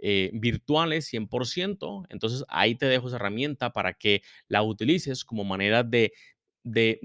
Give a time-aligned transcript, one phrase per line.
[0.00, 2.06] eh, virtuales 100%.
[2.08, 6.12] Entonces ahí te dejo esa herramienta para que la utilices como manera de,
[6.64, 7.00] de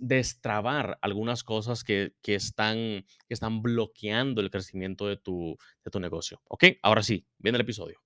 [0.00, 6.40] destrabar algunas cosas que, que, están, están bloqueando el crecimiento de tu, de tu negocio.
[6.48, 6.64] ¿Ok?
[6.82, 8.00] Ahora sí, viene el episodio.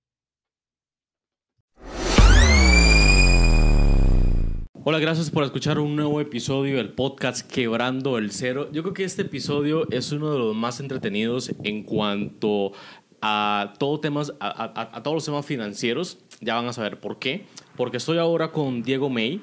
[4.87, 8.69] Hola, gracias por escuchar un nuevo episodio del podcast Quebrando el Cero.
[8.71, 12.71] Yo creo que este episodio es uno de los más entretenidos en cuanto
[13.21, 16.17] a, todo temas, a, todos los temas financieros.
[16.41, 17.45] Ya van a saber por qué.
[17.75, 19.41] Porque estoy ahora con Diego May.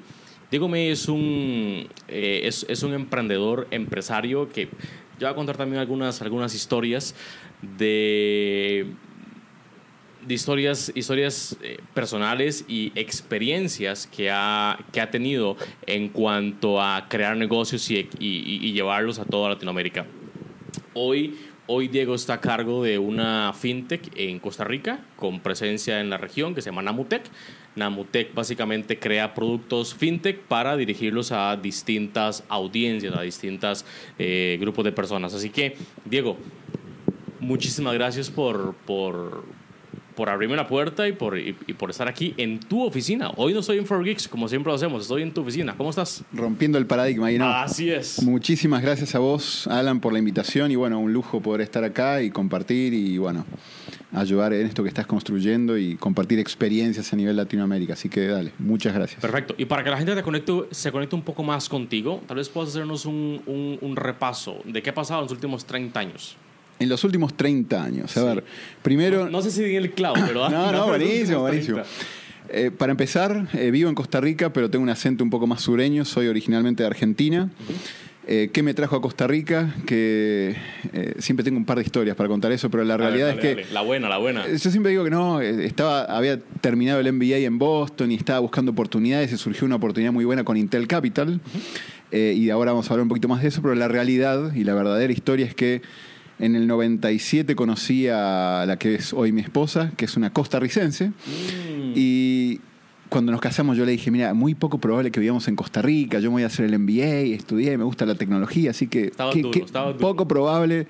[0.51, 5.79] Diego May es un, eh, es, un emprendedor, empresario que yo voy a contar también
[5.79, 7.15] algunas, algunas historias
[7.61, 8.93] de,
[10.25, 15.57] de historias, historias eh, personales y experiencias que ha, que ha tenido
[15.87, 20.05] en cuanto a crear negocios y, y llevarlos a toda Latinoamérica.
[20.93, 21.35] Hoy
[21.75, 26.17] Hoy Diego está a cargo de una fintech en Costa Rica con presencia en la
[26.17, 27.23] región que se llama Namutec.
[27.75, 33.85] Namutec básicamente crea productos fintech para dirigirlos a distintas audiencias, a distintos
[34.19, 35.33] eh, grupos de personas.
[35.33, 35.75] Así que,
[36.05, 36.37] Diego,
[37.39, 39.43] muchísimas gracias por, por,
[40.15, 43.31] por abrirme la puerta y por, y, por estar aquí en tu oficina.
[43.35, 45.75] Hoy no estoy en 4Geeks, como siempre lo hacemos, estoy en tu oficina.
[45.77, 46.23] ¿Cómo estás?
[46.33, 47.31] Rompiendo el paradigma.
[47.31, 47.45] ¿no?
[47.47, 48.21] Así es.
[48.23, 52.21] Muchísimas gracias a vos, Alan, por la invitación y bueno, un lujo poder estar acá
[52.21, 53.45] y compartir y bueno,
[54.13, 57.93] ayudar en esto que estás construyendo y compartir experiencias a nivel Latinoamérica.
[57.93, 59.21] Así que dale, muchas gracias.
[59.21, 59.55] Perfecto.
[59.57, 62.49] Y para que la gente te conecte, se conecte un poco más contigo, tal vez
[62.49, 66.37] puedas hacernos un, un, un repaso de qué ha pasado en los últimos 30 años
[66.79, 68.17] en los últimos 30 años.
[68.17, 68.43] A ver,
[68.81, 69.29] primero...
[69.29, 70.49] No, sé si di el clavo, pero...
[70.51, 71.81] no, no, buenísimo, buenísimo.
[72.49, 75.61] Eh, para empezar, eh, vivo en Costa Rica, pero tengo un acento un poco más
[75.61, 76.05] sureño.
[76.05, 77.49] Soy originalmente de Argentina.
[78.27, 79.73] Eh, ¿Qué me trajo a Costa Rica?
[79.85, 80.55] Que
[81.17, 83.65] siempre tengo un par de historias para contar eso, pero la realidad es que...
[83.73, 84.47] La buena, la buena.
[84.47, 88.71] Yo siempre digo que no, estaba, había terminado el MBA en Boston y estaba buscando
[88.71, 91.41] oportunidades y surgió una oportunidad muy buena con Intel Capital.
[92.11, 94.73] y ahora vamos a hablar un poquito más de eso, pero la realidad y la
[94.73, 95.81] verdadera historia es que
[96.39, 101.09] en el 97 conocí a la que es hoy mi esposa, que es una costarricense.
[101.09, 101.93] Mm.
[101.95, 102.59] Y
[103.09, 106.19] cuando nos casamos yo le dije, mira, muy poco probable que vivamos en Costa Rica,
[106.19, 109.05] yo me voy a hacer el MBA, estudié, me gusta la tecnología, así que...
[109.05, 109.99] Estaba, duro, estaba duro.
[109.99, 110.87] Poco probable,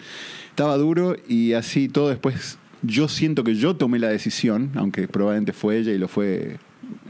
[0.49, 2.57] estaba duro y así todo después...
[2.85, 6.57] Yo siento que yo tomé la decisión, aunque probablemente fue ella y lo fue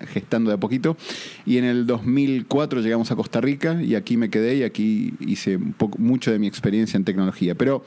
[0.07, 0.97] gestando de a poquito.
[1.45, 5.59] Y en el 2004 llegamos a Costa Rica y aquí me quedé y aquí hice
[5.97, 7.55] mucho de mi experiencia en tecnología.
[7.55, 7.83] Pero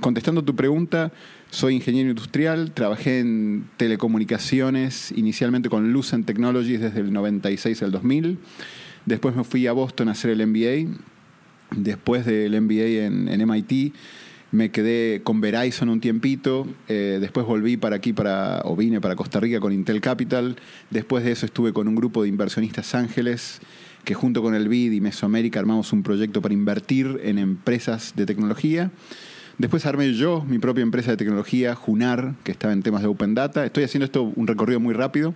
[0.00, 1.12] contestando tu pregunta,
[1.50, 8.38] soy ingeniero industrial, trabajé en telecomunicaciones, inicialmente con Lucent Technologies desde el 96 al 2000.
[9.06, 10.98] Después me fui a Boston a hacer el MBA.
[11.76, 13.94] Después del MBA en, en MIT,
[14.50, 19.14] Me quedé con Verizon un tiempito, eh, después volví para aquí, para, o vine para
[19.14, 20.56] Costa Rica con Intel Capital.
[20.88, 23.60] Después de eso estuve con un grupo de inversionistas ángeles
[24.04, 28.24] que junto con el BID y Mesoamérica armamos un proyecto para invertir en empresas de
[28.24, 28.90] tecnología.
[29.58, 33.34] Después armé yo mi propia empresa de tecnología, Junar, que estaba en temas de Open
[33.34, 33.66] Data.
[33.66, 35.34] Estoy haciendo esto un recorrido muy rápido.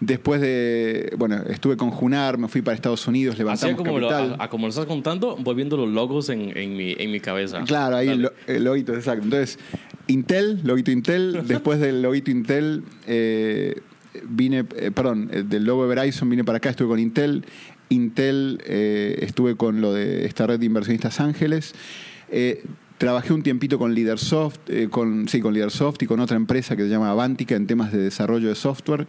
[0.00, 4.30] Después de, bueno, estuve con Junar, me fui para Estados Unidos, levantamos Así como capital.
[4.30, 7.20] Lo, a, como lo estás contando, voy viendo los logos en, en, mi, en mi
[7.20, 7.62] cabeza.
[7.64, 9.24] Claro, ahí el, el, loguito, exacto.
[9.24, 9.58] Entonces,
[10.06, 11.42] Intel, loguito Intel.
[11.46, 13.80] después del loguito Intel, eh,
[14.24, 17.44] vine, eh, perdón, eh, del logo de Verizon vine para acá, estuve con Intel.
[17.90, 21.74] Intel, eh, estuve con lo de esta red de inversionistas ángeles.
[23.00, 26.82] Trabajé un tiempito con Leadersoft, eh, con, sí, con Leadersoft y con otra empresa que
[26.82, 29.06] se llama Avantica en temas de desarrollo de software.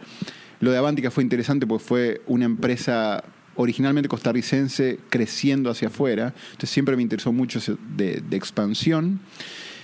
[0.62, 3.24] Lo de Avantica fue interesante porque fue una empresa
[3.56, 6.32] originalmente costarricense creciendo hacia afuera.
[6.52, 7.58] Entonces siempre me interesó mucho
[7.96, 9.18] de, expansión.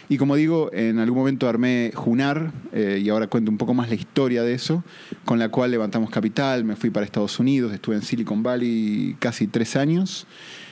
[0.08, 3.88] Y como digo, en algún momento armé Junar, eh, y ahora cuento un poco más
[3.88, 4.84] la historia de eso,
[5.24, 9.48] con la cual levantamos capital, me fui para Estados Unidos, estuve en Silicon Valley casi
[9.48, 10.28] tres años.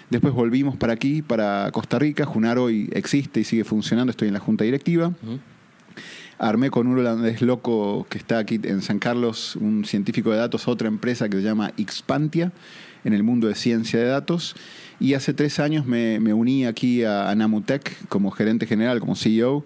[0.08, 2.24] Después volvimos para aquí, para Costa Rica.
[2.26, 5.12] Junar hoy existe y sigue funcionando, estoy en la junta directiva.
[6.38, 10.68] Armé con un holandés loco que está aquí en San Carlos, un científico de datos,
[10.68, 12.52] otra empresa que se llama Xpantia,
[13.04, 14.54] en el mundo de ciencia de datos.
[14.98, 19.14] Y hace tres años me, me uní aquí a, a, Namutec como gerente general, como
[19.14, 19.64] CEO,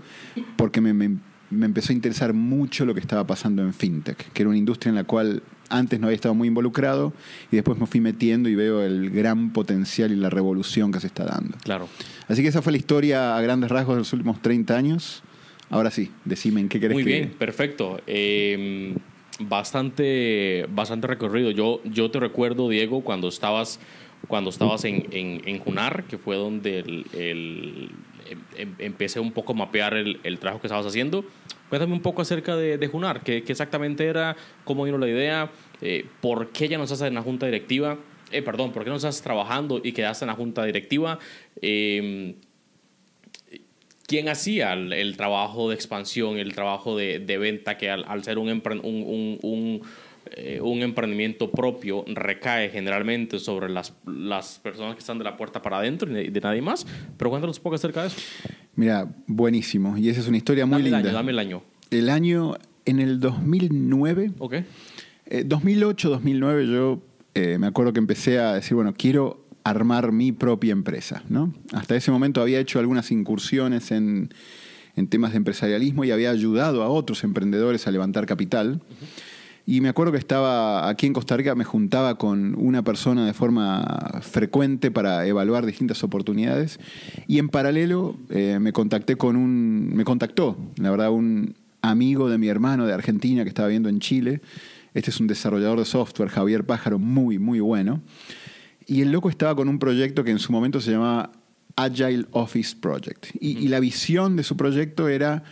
[0.57, 1.17] porque me, me,
[1.51, 4.91] me, empezó a interesar mucho lo que estaba pasando en FinTech, que era una industria
[4.91, 7.13] en la cual antes no había estado muy involucrado
[7.51, 11.07] y después me fui metiendo y veo el gran potencial y la revolución que se
[11.07, 11.57] está dando.
[11.63, 11.89] Claro.
[12.29, 15.23] Así que esa fue la historia a grandes rasgos de los últimos 30 años.
[15.71, 17.11] Ahora sí, decime en qué querés Muy que...
[17.11, 18.01] bien, perfecto.
[18.07, 18.95] Eh,
[19.39, 21.51] bastante, bastante recorrido.
[21.51, 23.81] Yo, yo te recuerdo, Diego, cuando estabas
[24.29, 27.91] cuando estabas en, en, en Junar, que fue donde el, el,
[28.57, 31.25] em, empecé un poco a mapear el, el, trabajo que estabas haciendo.
[31.69, 35.51] Cuéntame un poco acerca de, de Junar, ¿Qué, ¿Qué, exactamente era, cómo vino la idea,
[35.81, 37.97] eh, por qué ya no estás en la junta directiva,
[38.31, 41.19] eh, perdón, por qué no estás trabajando y quedaste en la junta directiva.
[41.63, 42.35] Eh,
[44.11, 48.25] ¿Quién hacía el, el, trabajo de expansión, el trabajo de, de venta, que al, al
[48.25, 49.83] ser un, un, un, un
[50.33, 55.63] eh, un emprendimiento propio recae generalmente sobre las, las personas que están de la puerta
[55.63, 56.85] para adentro y de, de nadie más.
[57.17, 58.17] Pero cuéntanos un poco acerca de eso.
[58.75, 59.97] Mira, buenísimo.
[59.97, 60.99] Y esa es una historia muy dame linda.
[60.99, 61.63] El año, dame el año.
[61.93, 62.55] El año,
[62.87, 64.33] en el 2009.
[64.41, 64.55] Ok.
[65.27, 67.01] Eh, 2008, 2009, yo
[67.35, 71.23] eh, me acuerdo que empecé a decir, bueno, quiero armar mi propia empresa.
[71.29, 71.53] ¿no?
[71.73, 74.33] Hasta ese momento había hecho algunas incursiones en,
[74.97, 78.81] en temas de empresarialismo y había ayudado a otros emprendedores a levantar capital.
[79.67, 83.35] Y me acuerdo que estaba aquí en Costa Rica, me juntaba con una persona de
[83.35, 86.81] forma frecuente para evaluar distintas oportunidades.
[87.29, 89.95] Y en paralelo eh, me contacté con un.
[89.95, 94.01] Me contactó, la verdad, un amigo de mi hermano de Argentina que estaba viendo en
[94.01, 94.41] Chile.
[94.93, 98.01] Este es un desarrollador de software, Javier Pájaro, muy, muy bueno.
[98.91, 101.31] Y el loco estaba con un proyecto que en su momento se llamaba
[101.77, 103.29] Agile Office Project.
[103.41, 105.45] Y, y la visión de su proyecto era: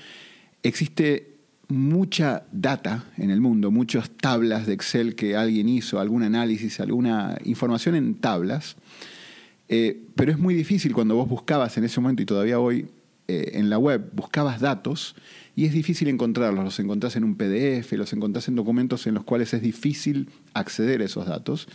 [0.65, 1.37] existe
[1.69, 7.39] mucha data en el mundo, muchas tablas de Excel que alguien hizo, algún análisis, alguna
[7.45, 8.75] información en tablas,
[9.69, 12.89] eh, pero es muy difícil cuando vos buscabas en ese momento y todavía hoy
[13.29, 15.15] eh, en la web, buscabas datos
[15.55, 19.25] y es difícil encontrarlos, los encontrás en un PDF, los encontrás en documentos en los
[19.25, 21.69] cuales es difícil acceder a esos datos.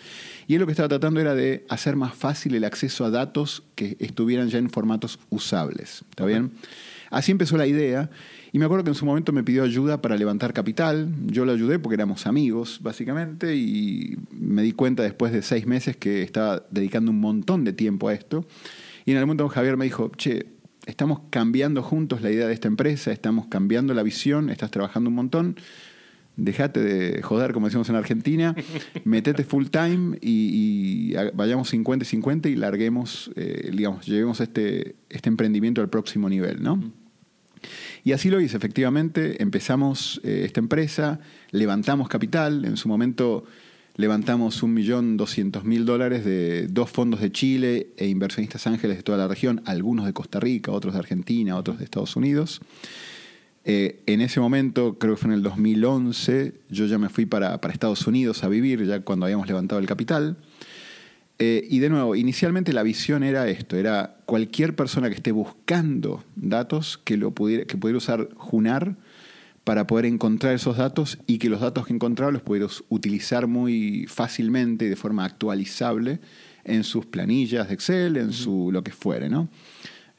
[0.48, 3.62] Y él lo que estaba tratando era de hacer más fácil el acceso a datos
[3.76, 6.04] que estuvieran ya en formatos usables.
[6.10, 6.54] ¿Está bien?
[7.12, 8.10] Así empezó la idea
[8.52, 11.14] y me acuerdo que en su momento me pidió ayuda para levantar capital.
[11.28, 15.98] Yo lo ayudé porque éramos amigos, básicamente, y me di cuenta después de seis meses
[15.98, 18.46] que estaba dedicando un montón de tiempo a esto.
[19.06, 20.53] Y en el momento Javier me dijo, che,
[20.86, 25.16] estamos cambiando juntos la idea de esta empresa, estamos cambiando la visión, estás trabajando un
[25.16, 25.56] montón.
[26.36, 28.56] Dejate de joder, como decimos en Argentina,
[29.04, 34.96] metete full time y, y vayamos 50 y 50 y larguemos, eh, digamos, llevemos este,
[35.10, 36.92] este emprendimiento al próximo nivel, ¿no?
[38.04, 39.42] Y así lo hice, efectivamente.
[39.42, 41.20] Empezamos eh, esta empresa,
[41.52, 42.66] levantamos capital.
[42.66, 43.46] En su momento
[43.96, 49.62] levantamos 1.200.000 dólares de dos fondos de Chile e inversionistas ángeles de toda la región,
[49.66, 52.62] algunos de Costa Rica, otros de Argentina, otros de Estados Unidos.
[53.66, 57.62] Eh, en ese momento, creo que fue en el 2011, yo ya me fui para,
[57.62, 60.38] para Estados Unidos a vivir, ya cuando habíamos levantado el capital.
[61.40, 66.24] Eh, y de nuevo, inicialmente la visión era esto, era cualquier persona que esté buscando
[66.36, 68.96] datos que, lo pudiera, que pudiera usar Junar
[69.64, 74.06] para poder encontrar esos datos y que los datos que encontraba los pudiera utilizar muy
[74.08, 76.20] fácilmente y de forma actualizable
[76.66, 79.50] en sus planillas de Excel, en su lo que fuere, ¿no?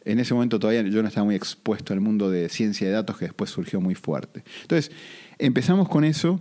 [0.04, 3.16] En ese momento todavía yo no estaba muy expuesto al mundo de ciencia de datos
[3.16, 4.44] que después surgió muy fuerte.
[4.62, 4.92] Entonces,
[5.38, 6.40] empezamos con eso.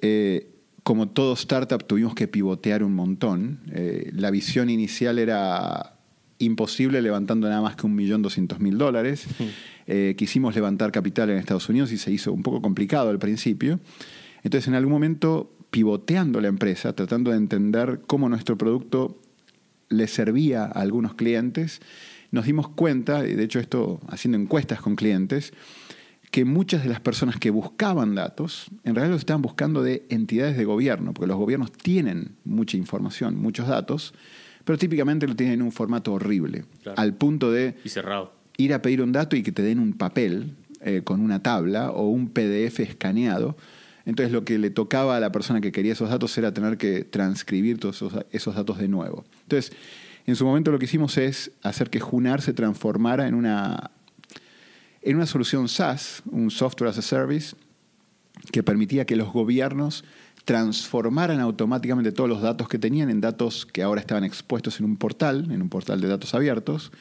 [0.00, 0.48] Eh,
[0.82, 3.60] como todo startup tuvimos que pivotear un montón.
[3.72, 5.96] Eh, la visión inicial era
[6.38, 9.26] imposible levantando nada más que un millón doscientos mil dólares.
[9.86, 13.78] Eh, quisimos levantar capital en Estados Unidos y se hizo un poco complicado al principio.
[14.42, 19.20] Entonces, en algún momento, pivoteando la empresa, tratando de entender cómo nuestro producto
[19.88, 21.80] le servía a algunos clientes,
[22.32, 25.52] nos dimos cuenta, y de hecho esto haciendo encuestas con clientes,
[26.32, 30.56] que muchas de las personas que buscaban datos, en realidad los estaban buscando de entidades
[30.56, 34.12] de gobierno, porque los gobiernos tienen mucha información, muchos datos,
[34.64, 37.00] pero típicamente lo tienen en un formato horrible, Claro.
[37.00, 38.32] al punto de Y cerrado.
[38.56, 41.90] Ir a pedir un dato y que te den un papel eh, con una tabla
[41.90, 43.56] o un PDF escaneado.
[44.04, 47.04] Entonces lo que le tocaba a la persona que quería esos datos era tener que
[47.04, 49.24] transcribir todos esos, esos datos de nuevo.
[49.42, 49.72] Entonces,
[50.26, 53.90] en su momento lo que hicimos es hacer que Junar se transformara en una,
[55.02, 57.56] en una solución SaaS, un Software as a Service,
[58.52, 60.04] que permitía que los gobiernos
[60.44, 64.96] transformaran automáticamente todos los datos que tenían en datos que ahora estaban expuestos en un
[64.96, 66.92] portal, en un portal de datos abiertos,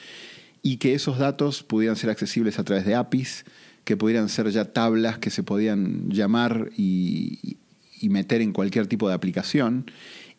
[0.65, 3.45] y que esos datos pudieran ser accesibles a través de APIs,
[3.83, 7.57] que pudieran ser ya tablas que se podían llamar y,
[8.01, 9.91] meter en cualquier tipo de aplicación,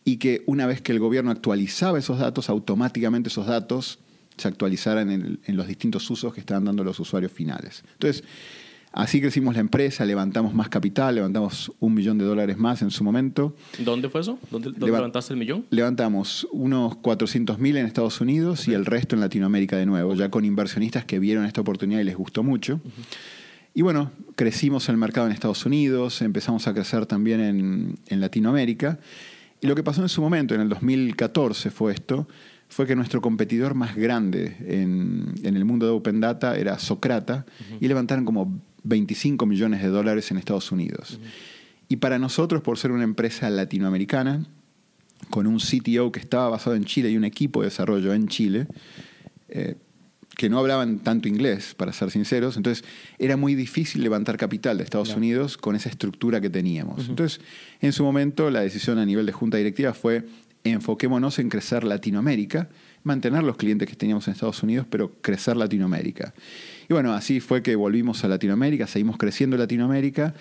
[0.04, 4.00] y que una vez que el gobierno actualizaba esos datos, automáticamente esos datos
[4.36, 7.84] se actualizaran en, en los distintos usos que estaban dando los usuarios finales.
[7.92, 8.24] Entonces,
[8.96, 13.04] Así crecimos la empresa, levantamos más capital, levantamos un millón de dólares más en su
[13.04, 13.54] momento.
[13.84, 14.38] ¿Dónde fue eso?
[14.50, 15.66] ¿Dónde, dónde Leva- levantaste el millón?
[15.68, 20.30] Levantamos unos 400 mil en Estados Unidos y el resto en Latinoamérica de nuevo, ya
[20.30, 22.80] con inversionistas que vieron esta oportunidad y les gustó mucho.
[23.74, 28.98] Y bueno, crecimos el mercado en Estados Unidos, empezamos a crecer también en, en Latinoamérica.
[29.60, 32.26] Y lo que pasó en su momento, en el 2014 fue esto,
[32.68, 37.44] fue que nuestro competidor más grande en, en el mundo de Open Data era Socrata
[37.80, 41.18] y levantaron como 25 millones de dólares en Estados Unidos.
[41.88, 44.46] Y para nosotros, por ser una empresa latinoamericana,
[45.30, 48.66] con un CTO que estaba basado en Chile y un equipo de desarrollo en Chile,
[49.48, 49.76] eh,
[50.36, 52.84] que no hablaban tanto inglés, para ser sinceros, entonces
[53.18, 55.16] era muy difícil levantar capital de Estados.
[55.16, 57.08] Unidos con esa estructura que teníamos.
[57.08, 57.40] Entonces,
[57.80, 60.26] en su momento, la decisión a nivel de junta directiva fue
[60.62, 62.68] enfoquémonos en crecer Latinoamérica,
[63.02, 66.34] mantener los clientes que teníamos en Estados Unidos, pero crecer Latinoamérica.
[66.88, 70.34] Y bueno, así fue que volvimos a Latinoamérica, seguimos creciendo Latinoamérica,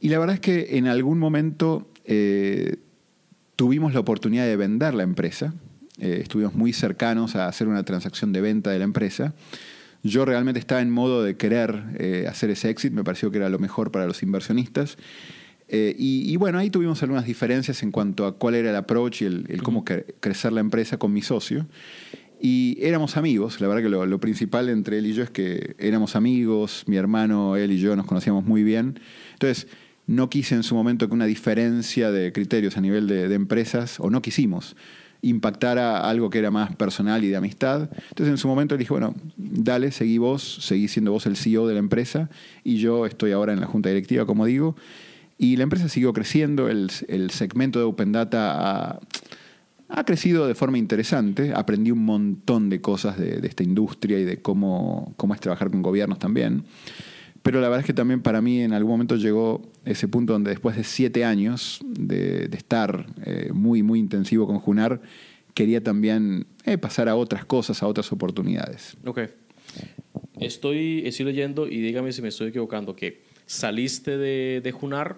[0.00, 2.76] y la verdad es que en algún momento eh,
[3.56, 5.54] tuvimos la oportunidad de vender la empresa.
[5.98, 9.34] Eh, estuvimos muy cercanos a hacer una transacción de venta de la empresa.
[10.02, 13.48] Yo realmente estaba en modo de querer eh, hacer ese exit, me pareció que era
[13.48, 14.98] lo mejor para los inversionistas.
[15.68, 19.22] Eh, y, y bueno, ahí tuvimos algunas diferencias en cuanto a cuál era el approach
[19.22, 21.66] y el, el cómo cre- crecer la empresa con mi socio.
[22.40, 26.16] Y éramos amigos, la verdad que lo, principal entre él y yo es que éramos
[26.16, 29.00] amigos, mi hermano, él y yo nos conocíamos muy bien.
[29.32, 29.68] Entonces,
[30.06, 34.10] no quise en su momento que una diferencia de criterios a nivel de, empresas, o
[34.10, 34.76] no quisimos,
[35.22, 37.88] impactara algo que era más personal y de amistad.
[38.10, 41.66] Entonces, en su momento le dije, bueno, dale, seguí vos, seguí siendo vos el CEO
[41.66, 42.28] de la empresa,
[42.62, 44.76] y yo estoy ahora en la junta directiva, como digo.
[45.38, 49.00] Y la empresa siguió creciendo, el, el segmento de Open Data ha,
[49.88, 51.52] ha crecido de forma interesante.
[51.54, 55.70] Aprendí un montón de cosas de, de esta industria y de cómo, cómo es trabajar
[55.70, 56.64] con gobiernos también.
[57.42, 60.50] Pero la verdad es que también para mí en algún momento llegó ese punto donde
[60.50, 65.00] después de siete años de, de estar eh, muy, muy intensivo con Junar,
[65.54, 68.96] quería también eh, pasar a otras cosas, a otras oportunidades.
[69.04, 69.20] Ok.
[70.40, 75.16] Estoy, estoy leyendo y dígame si me estoy equivocando, que saliste de, de Junar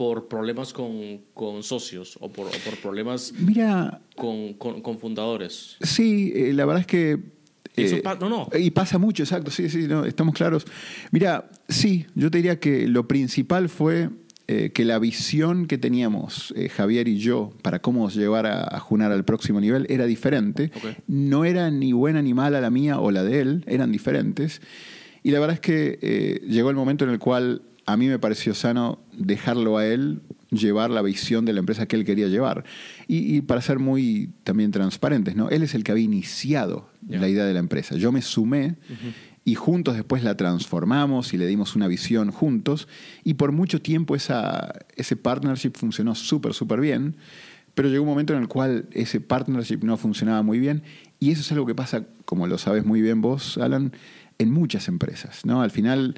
[0.00, 5.76] por problemas con, con socios o por, o por problemas Mira, con, con- con fundadores.
[5.82, 7.18] sí, eh, la verdad es que...
[7.76, 8.48] Eso eh, pa- no, no.
[8.58, 10.64] Y pasa mucho, exacto, sí, sí, no, estamos claros.
[11.10, 14.08] Mira, sí, yo te diría que lo principal fue
[14.48, 18.80] eh, que la visión que teníamos eh, Javier y yo para cómo llevar a, a
[18.80, 20.72] Junar al próximo nivel era diferente.
[21.08, 24.62] No era ni buena ni mala la mía o la de él, eran diferentes.
[25.22, 27.60] Y la verdad es que eh, llegó el momento en el cual
[27.92, 31.96] a mí me pareció sano dejarlo a él llevar la visión de la empresa que
[31.96, 32.64] él quería llevar.
[33.06, 35.48] Y, y para ser muy también transparentes, ¿no?
[35.48, 37.96] Él es el que había iniciado la idea de la empresa.
[37.96, 38.76] Yo me sumé
[39.44, 42.88] y juntos después la transformamos y le dimos una visión juntos.
[43.24, 47.16] Y por mucho tiempo esa, ese partnership funcionó súper, súper bien.
[47.74, 50.82] Pero llegó un momento en el cual ese partnership no funcionaba muy bien.
[51.18, 53.92] Y eso es algo que pasa, como lo sabes muy bien vos, Alan,
[54.38, 55.44] en muchas empresas.
[55.44, 55.62] ¿no?
[55.62, 56.16] Al final,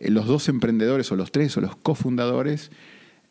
[0.00, 2.70] los dos emprendedores o los tres o los cofundadores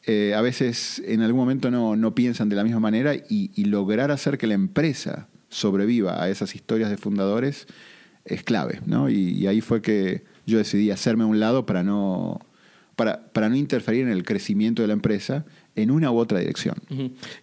[0.06, 4.12] eh, a veces en algún momento no, no piensan de la misma manera y, lograr
[4.12, 7.68] hacer que la empresa sobreviva a esas historias de fundadores
[8.24, 9.10] es clave, ¿no?
[9.10, 12.40] Y, ahí fue que yo decidí hacerme a un lado para no,
[12.96, 15.46] para, para no interferir en el crecimiento de la empresa
[15.76, 16.76] en una u otra dirección.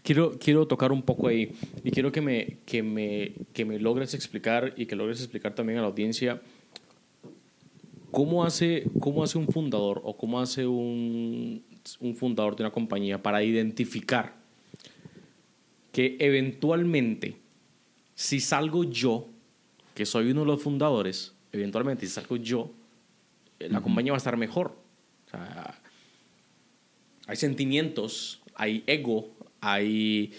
[0.02, 1.52] Quiero, quiero tocar un poco ahí
[1.84, 5.78] y quiero que me, que, me, que me logres explicar y que logres explicar también
[5.78, 6.40] a la audiencia
[8.16, 11.62] cómo hace, cómo hace un fundador o cómo hace un,
[12.00, 14.36] un fundador de una compañía para identificar
[15.92, 17.36] que eventualmente,
[18.14, 19.28] si salgo yo,
[19.94, 22.70] que soy uno de los fundadores, eventualmente si salgo yo,
[23.58, 24.78] eh, la compañía va a estar mejor.
[25.26, 25.78] O sea,
[27.26, 29.28] hay sentimientos, hay ego,
[29.60, 30.32] hay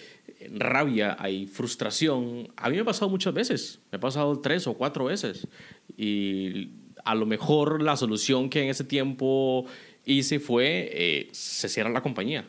[0.51, 2.51] rabia, hay frustración.
[2.55, 5.47] A mí me ha pasado muchas veces, me ha pasado tres o cuatro veces.
[5.95, 9.65] Y a lo mejor la solución que en ese tiempo
[10.05, 12.45] hice fue, eh, se cierra la compañía.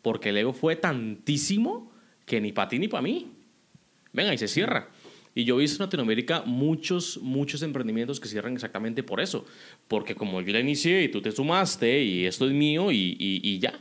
[0.00, 1.90] Porque el ego fue tantísimo
[2.24, 3.32] que ni para ti ni para mí.
[4.12, 4.88] Venga, y se cierra.
[5.34, 9.44] Y yo he en Latinoamérica muchos, muchos emprendimientos que cierran exactamente por eso.
[9.88, 13.40] Porque como yo la inicié y tú te sumaste y esto es mío y, y,
[13.42, 13.80] y ya.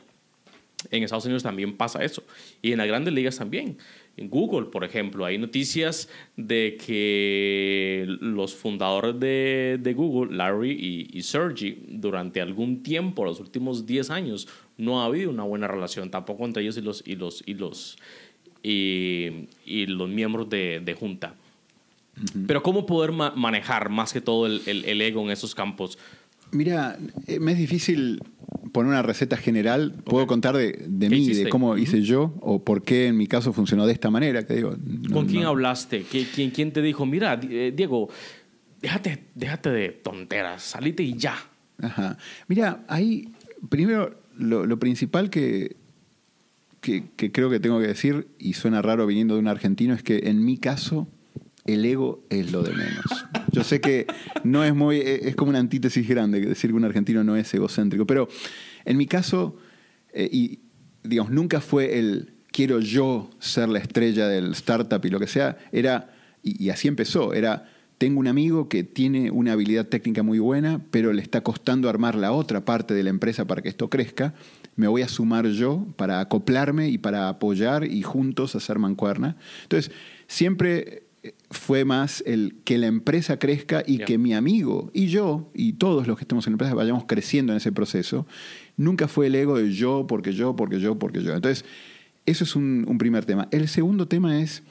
[0.89, 2.23] En Estados Unidos también pasa eso.
[2.63, 3.77] Y en las grandes ligas también.
[4.15, 11.17] En Google, por ejemplo, hay noticias de que los fundadores de, de Google, Larry y,
[11.17, 16.12] y Sergey, durante algún tiempo, los últimos 10 años, no ha habido una buena relación
[16.12, 17.98] tampoco entre ellos y los, y los, y los,
[18.62, 21.36] y, y los miembros de, de junta.
[22.46, 25.98] Pero ¿cómo poder ma- manejar más que todo el, el- el ego en esos campos?
[26.53, 28.22] Mira, eh, me es difícil
[28.72, 29.93] poner una receta general.
[30.03, 31.43] Puedo contar de, de ¿Qué mí, hiciste?
[31.45, 34.45] de cómo hice yo o por qué en mi caso funcionó de esta manera.
[34.45, 36.03] Que digo, no- ¿Con quién no- hablaste?
[36.05, 38.10] ¿Qui- ¿Quién, quién te dijo, mira, eh, Diego,
[38.81, 41.36] déjate, déjate de tonteras, salite y ya?
[41.81, 42.17] Ajá.
[42.48, 43.29] Mira, ahí,
[43.69, 45.75] primero, lo, lo principal que,
[46.81, 50.03] que, que creo que tengo que decir, y suena raro viniendo de un argentino, es
[50.03, 51.07] que en mi caso,
[51.65, 53.25] el ego es lo de menos.
[53.51, 54.08] Yo sé que
[54.43, 57.53] no es muy, e, es como una antítesis grande decir que un argentino no es
[57.53, 58.27] egocéntrico, pero
[58.86, 59.58] en mi caso,
[60.13, 60.60] eh, y
[61.03, 65.57] digamos, nunca fue el quiero yo ser la estrella del startup y lo que sea,
[65.72, 67.66] era, y, y así empezó, era
[68.03, 72.16] tengo un amigo que tiene una habilidad técnica muy buena, pero le está costando armar
[72.16, 74.33] la otra parte de la empresa para que esto crezca.
[74.75, 79.37] Me voy a sumar yo para acoplarme y para apoyar y juntos hacer mancuerna.
[79.64, 79.94] Entonces,
[80.27, 81.02] siempre
[81.50, 86.05] fue más el que la empresa crezca y que mi amigo y yo y todos
[86.05, 88.27] los que estemos en la empresa vayamos creciendo en ese proceso.
[88.75, 91.33] Nunca fue el ego de yo, porque yo, porque yo, porque yo.
[91.33, 91.64] Entonces,
[92.25, 93.48] eso es un, un primer tema.
[93.51, 94.64] El segundo tema es,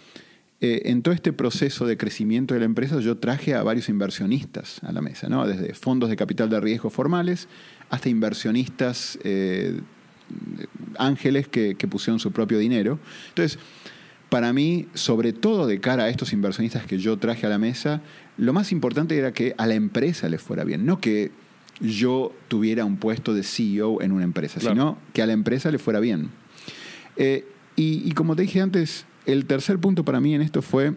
[0.61, 4.83] eh, en todo este proceso de crecimiento de la empresa, yo traje a varios inversionistas
[4.85, 5.47] a la mesa, ¿no?
[5.47, 7.49] desde fondos de capital de riesgo formales
[7.91, 9.81] hasta inversionistas eh,
[10.99, 12.99] ángeles que, que pusieron su propio dinero.
[13.31, 13.59] Entonces,
[14.33, 18.01] para mí, sobre todo de cara a estos inversionistas que yo traje a la mesa,
[18.38, 21.31] lo más importante era que a la empresa le fuera bien, no que
[21.81, 24.75] yo tuviera un puesto de CEO en una empresa, Claro.
[24.75, 26.31] sino que a la empresa le fuera bien.
[27.18, 27.45] Eh,
[27.77, 30.95] y, y como te dije antes, el tercer punto para mí en esto fue,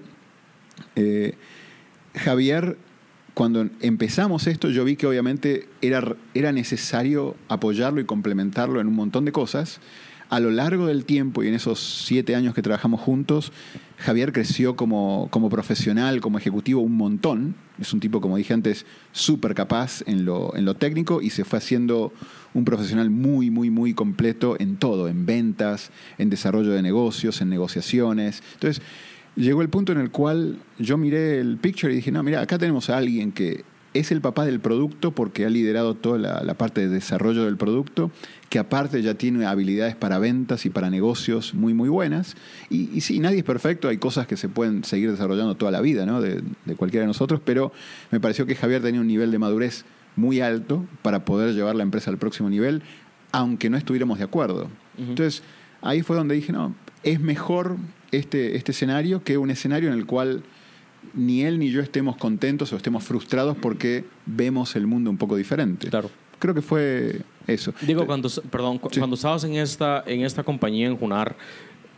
[0.95, 1.33] eh,
[2.15, 2.77] Javier,
[3.33, 8.95] cuando empezamos esto, yo vi que obviamente era, era necesario apoyarlo y complementarlo en un
[8.95, 9.81] montón de cosas.
[10.29, 13.51] A lo largo del tiempo y en esos siete años que trabajamos juntos,
[13.97, 17.55] Javier creció como, como profesional, como ejecutivo un montón.
[17.79, 21.45] Es un tipo, como dije antes, súper capaz en lo, en lo técnico y se
[21.45, 22.11] fue haciendo
[22.53, 27.49] un profesional muy, muy, muy completo en todo, en ventas, en desarrollo de negocios, en
[27.49, 28.41] negociaciones.
[28.53, 28.81] Entonces,
[29.35, 32.57] llegó el punto en el cual yo miré el picture y dije, no, mira, acá
[32.57, 33.63] tenemos a alguien que
[33.95, 37.55] es el papá del producto porque ha liderado toda la, la parte de desarrollo del
[37.55, 38.11] producto,
[38.49, 42.35] que aparte ya tiene habilidades para ventas y para negocios muy, muy buenas.
[42.69, 45.79] Y, y sí, nadie es perfecto, hay cosas que se pueden seguir desarrollando toda la
[45.79, 46.21] vida, ¿no?
[46.21, 47.71] De, de cualquiera de nosotros, pero
[48.11, 49.85] me pareció que Javier tenía un nivel de madurez
[50.17, 52.83] muy alto para poder llevar la empresa al próximo nivel,
[53.31, 54.69] aunque no estuviéramos de acuerdo.
[54.97, 55.41] Entonces,
[55.81, 57.77] ahí fue donde dije, no, es mejor
[58.11, 60.43] este, este escenario que un escenario en el cual
[61.13, 65.35] ni él ni yo estemos contentos o estemos frustrados porque vemos el mundo un poco
[65.35, 65.89] diferente.
[65.89, 66.09] Claro.
[66.39, 67.73] Creo que fue eso.
[67.81, 68.99] Digo, cuando, perdón, Sí.
[68.99, 71.35] cuando estabas en esta, en esta compañía, en Junar,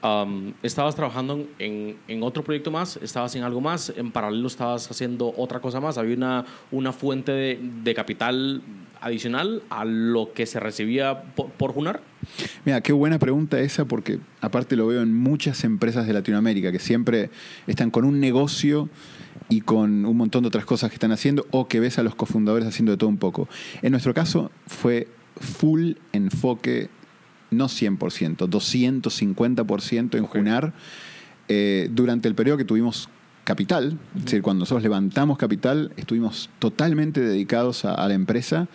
[0.04, 2.98] um, ¿estabas trabajando en, en otro proyecto más?
[2.98, 3.91] ¿Estabas en algo más?
[3.98, 5.98] ¿En paralelo estabas haciendo otra cosa más?
[5.98, 8.62] ¿Había una, una fuente de, de capital
[9.02, 12.02] adicional a lo que se recibía por, por Junar?
[12.66, 16.80] Mira, qué buena pregunta esa porque aparte lo veo en muchas empresas de Latinoamérica que
[16.80, 17.30] siempre
[17.68, 18.90] están con un negocio
[19.50, 22.16] y con un montón de otras cosas que están haciendo o que ves a los
[22.16, 23.48] cofundadores haciendo de todo un poco.
[23.82, 25.08] En nuestro caso fue
[25.40, 26.90] full enfoque,
[27.52, 30.32] no 100%, 250% en Ok.
[30.32, 30.74] Junar.
[31.50, 33.10] Eh, durante el periodo que tuvimos
[33.46, 33.98] capital.
[34.18, 38.68] Es decir, cuando nosotros levantamos capital, estuvimos totalmente dedicados a, a la empresa.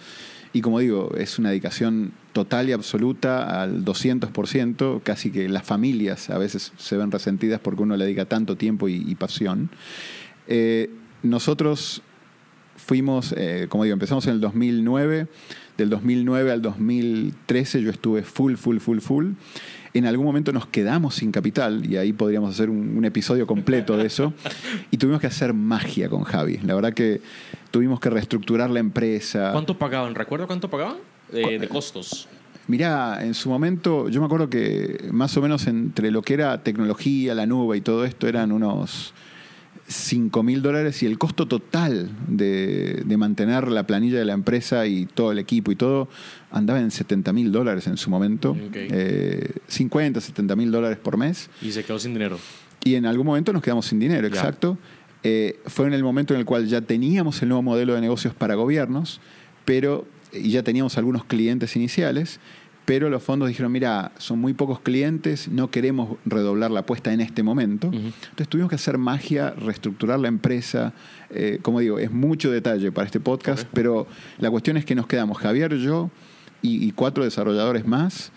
[0.54, 6.30] Y como digo, es una dedicación total y absoluta al 200%, casi que las familias
[6.30, 9.70] a veces se ven resentidas porque uno le dedica tanto tiempo y, pasión.
[10.48, 10.90] Eh,
[11.22, 12.02] nosotros
[12.76, 15.28] fuimos, eh, como digo, empezamos en el 2009,
[15.76, 19.30] del 2009 al 2013 yo estuve full, full, full, full.
[19.94, 23.96] En algún momento nos quedamos sin capital y ahí podríamos hacer un, un episodio completo
[23.96, 24.32] de eso.
[24.90, 26.58] Y tuvimos que hacer magia con Javi.
[26.58, 27.20] La verdad que
[27.70, 29.52] tuvimos que reestructurar la empresa.
[29.52, 30.14] ¿Cuánto pagaban?
[30.14, 30.96] ¿Recuerdo cuánto pagaban?
[31.32, 32.28] De, de costos.
[32.68, 36.62] Mirá, en su momento, yo me acuerdo que más o menos entre lo que era
[36.62, 39.12] tecnología, la nube y todo esto eran unos
[39.88, 44.86] 5 mil dólares y el costo total de, de mantener la planilla de la empresa
[44.86, 46.08] y todo el equipo y todo
[46.50, 48.52] andaba en 70 mil dólares en su momento.
[48.52, 48.74] Ok.
[48.74, 51.50] Eh, 50, 70 mil dólares por mes.
[51.60, 52.38] Y se quedó sin dinero.
[52.84, 54.78] Y en algún momento nos quedamos sin dinero, exacto.
[55.24, 58.34] Eh, fue en el momento en el cual ya teníamos el nuevo modelo de negocios
[58.34, 59.20] para gobiernos,
[59.64, 62.40] pero y ya teníamos algunos clientes iniciales,
[62.84, 67.20] pero los fondos dijeron, mira, son muy pocos clientes, no queremos redoblar la apuesta en
[67.20, 67.86] este momento.
[67.92, 70.92] Entonces tuvimos que hacer magia, reestructurar la empresa.
[71.30, 73.68] Eh, como digo, es mucho detalle para este podcast, Ok.
[73.72, 74.06] pero
[74.38, 76.10] la cuestión es que nos quedamos Javier, yo
[76.60, 78.32] y, y cuatro desarrolladores más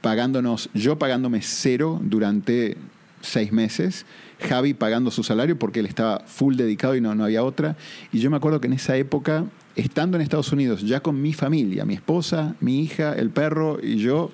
[0.00, 2.76] pagándonos, yo pagándome cero durante
[3.20, 4.04] seis meses,
[4.40, 7.76] Javi pagando su salario porque él estaba full dedicado y no, no había otra.
[8.12, 9.44] Y yo me acuerdo que en esa época,
[9.76, 13.96] estando en Estados Unidos, ya con mi familia, mi esposa, mi hija, el perro y
[13.96, 14.30] yo,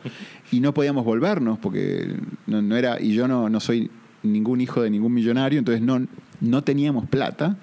[0.51, 3.91] y no podíamos volvernos porque no, era, y yo no, no soy
[4.23, 6.07] ningún hijo de ningún millonario, entonces no,
[6.41, 7.57] no teníamos plata.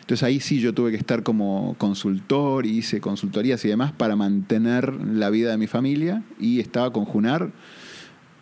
[0.00, 4.16] Entonces ahí sí yo tuve que estar como consultor y hice consultorías y demás para
[4.16, 7.50] mantener la vida de mi familia y estaba con Junar,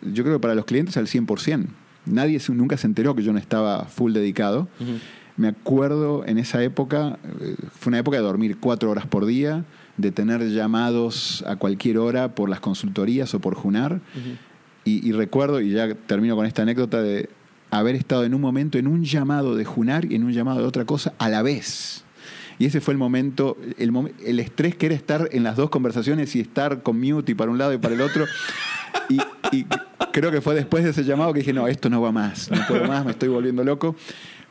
[0.01, 1.65] yo creo que para los clientes al 100%.
[2.05, 4.69] Nadie nunca se enteró que yo no estaba full dedicado.
[5.37, 9.65] Me acuerdo en esa época, eh, fue una época de dormir cuatro horas por día,
[9.95, 14.01] de tener llamados a cualquier hora por las consultorías o por Junar.
[14.83, 17.29] Y, y recuerdo, y ya termino con esta anécdota, de
[17.69, 20.65] haber estado en un momento en un llamado de Junar y en un llamado de
[20.65, 22.03] otra cosa a la vez.
[22.59, 23.91] Y ese fue el momento, el,
[24.25, 27.51] el estrés que era estar en las dos conversaciones y estar con mute y para
[27.51, 28.25] un lado y para el otro.
[29.09, 29.19] Y,
[29.55, 29.65] y
[30.11, 32.57] creo que fue después de ese llamado que dije, no, esto no va más, no
[32.67, 33.95] puedo más, me estoy volviendo loco.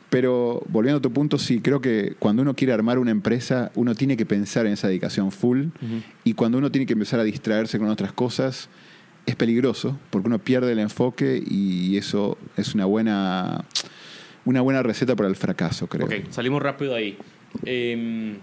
[0.09, 3.93] Pero volviendo a tu punto, sí, creo que cuando uno quiere armar una empresa, uno
[3.93, 5.65] tiene que pensar en esa dedicación full.
[5.65, 6.01] Ujú.
[6.23, 8.69] Y cuando uno tiene que empezar a distraerse con otras cosas,
[9.25, 13.65] es peligroso, porque uno pierde el enfoque y eso es una buena,
[14.45, 16.05] una buena receta para el fracaso, creo.
[16.05, 17.17] Ok, salimos rápido ahí.
[17.65, 18.37] Eh,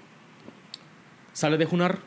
[1.33, 1.98] sale de Junar.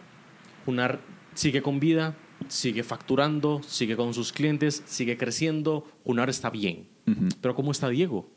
[0.65, 0.99] Junar
[1.33, 2.15] sigue con vida,
[2.47, 5.87] sigue facturando, sigue con sus clientes, sigue creciendo.
[6.03, 6.87] Junar está bien.
[7.07, 7.29] Ujú.
[7.41, 8.29] Pero ¿cómo está Diego?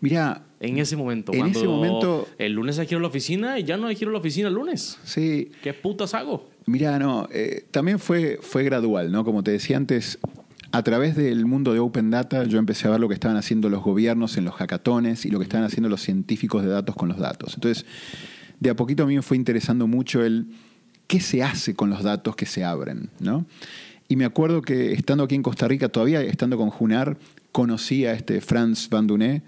[0.00, 1.32] Mira, En ese momento.
[1.32, 3.86] En cuando ese momento- El lunes hay que ir a la oficina y ya no
[3.86, 4.98] hay que ir a la oficina el lunes.
[5.04, 6.48] sí, ¿Qué putas hago?
[6.66, 9.24] Mira, no, eh, también fue, fue gradual, ¿no?
[9.24, 10.18] Como te decía antes,
[10.70, 13.70] a través del mundo de Open Data yo empecé a ver lo que estaban haciendo
[13.70, 17.08] los gobiernos en los hackatones y lo que estaban haciendo los científicos de datos con
[17.08, 17.54] los datos.
[17.54, 17.86] Entonces,
[18.60, 20.48] de a poquito a mí me fue interesando mucho el
[21.06, 23.46] qué se hace con los datos que se abren, ¿no?
[24.08, 27.16] Y me acuerdo que estando aquí en Costa Rica, todavía estando con Junar,
[27.52, 29.42] conocí a este Frans Van Duné,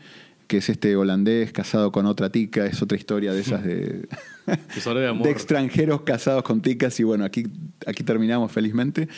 [0.47, 4.09] que es este holandés casado con otra tica, es otra historia de esas de...
[4.77, 5.25] Historia de amor.
[5.25, 7.45] de extranjeros casados con ticas y bueno, aquí,
[7.87, 9.09] aquí terminamos felizmente.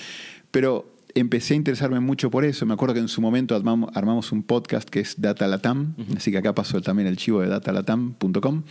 [0.51, 2.67] Pero empecé a interesarme mucho por eso.
[2.67, 6.31] Me acuerdo que en su momento armamos, armamos un podcast que es Data Latam, así
[6.31, 8.63] que acá pasó también el chivo de datalatam.com.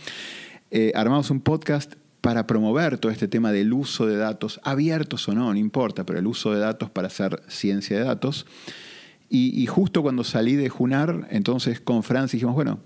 [0.70, 5.34] Eh, armamos un podcast para promover todo este tema del uso de datos, abiertos o
[5.34, 8.46] no, no importa, pero el uso de datos para hacer ciencia de datos.
[9.34, 12.80] Y, y justo cuando salí de Junar, entonces con Franz dijimos, bueno,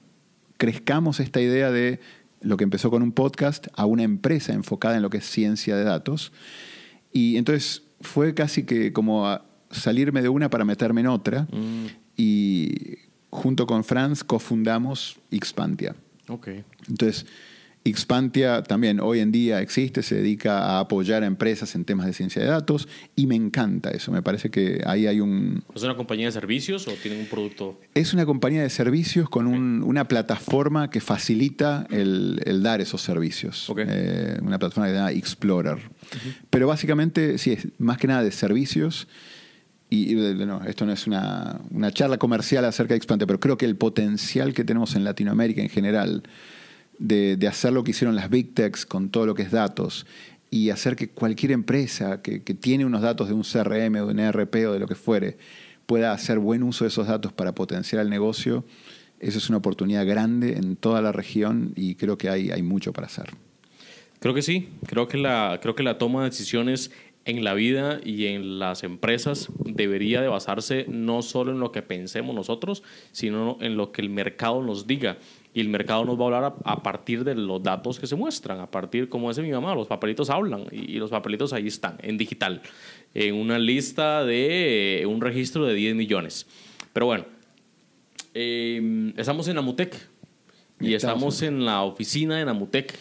[0.59, 1.99] crezcamos esta idea de
[2.41, 5.75] lo que empezó con un podcast a una empresa enfocada en lo que es ciencia
[5.77, 6.33] de datos.
[7.13, 11.49] Y entonces fue casi que como a salirme de una para meterme en otra.
[11.51, 12.75] Mm, Y
[13.31, 15.97] junto con Franz cofundamos Xpantia.
[16.29, 16.49] ok.
[16.89, 17.27] Entonces,
[17.93, 22.13] Xpantia también hoy en día existe, se dedica a apoyar a empresas en temas de
[22.13, 24.11] ciencia de datos y me encanta eso.
[24.13, 27.81] Me parece que ahí hay un, ¿Es una compañía de servicios o tienen un producto?
[27.95, 33.01] es una compañía de servicios con un- una plataforma que facilita el, el dar esos
[33.03, 33.71] servicios.
[33.77, 35.79] Eh, una plataforma que se llama Explorer.
[36.51, 39.09] Pero básicamente, sí, es más que nada de servicios.
[39.89, 43.57] Y, y, no, esto no es una, una charla comercial acerca de Xpantia, pero creo
[43.57, 46.25] que el potencial que tenemos en Latinoamérica en general
[46.99, 50.07] de, hacer lo que hicieron las Big Techs con todo lo que es datos
[50.51, 54.19] y hacer que cualquier empresa que, tiene unos datos de un CRM o de un
[54.19, 55.39] ERP o de lo que fuere
[55.87, 58.65] pueda hacer buen uso de esos datos para potenciar el negocio
[59.21, 62.93] eso es una oportunidad grande en toda la región y creo que hay, hay mucho
[62.93, 63.31] para hacer.
[64.19, 66.91] Creo que sí, creo que, la, creo que la toma de decisiones
[67.25, 71.83] en la vida y en las empresas debería de basarse no solo en lo que
[71.83, 72.83] pensemos nosotros,
[73.13, 75.19] sino en lo que el mercado nos diga.
[75.57, 78.61] Y el mercado nos va a hablar a, partir de los datos que se muestran,
[78.61, 82.19] a partir, como dice mi mamá, los papelitos hablan y, los papelitos ahí están, en
[82.19, 82.61] digital,
[83.15, 86.47] en una lista de un registro de 10 millones.
[86.93, 87.25] Pero bueno,
[88.35, 89.97] eh, estamos en Amutec
[90.79, 92.95] y estamos en la oficina de Amutec.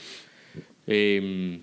[0.87, 1.59] Eh,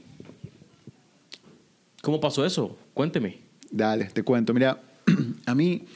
[2.03, 2.77] ¿Cómo pasó eso?
[2.93, 3.39] Cuénteme.
[3.71, 4.53] Dale, te cuento.
[4.53, 4.79] Mira,
[5.47, 5.87] a mí,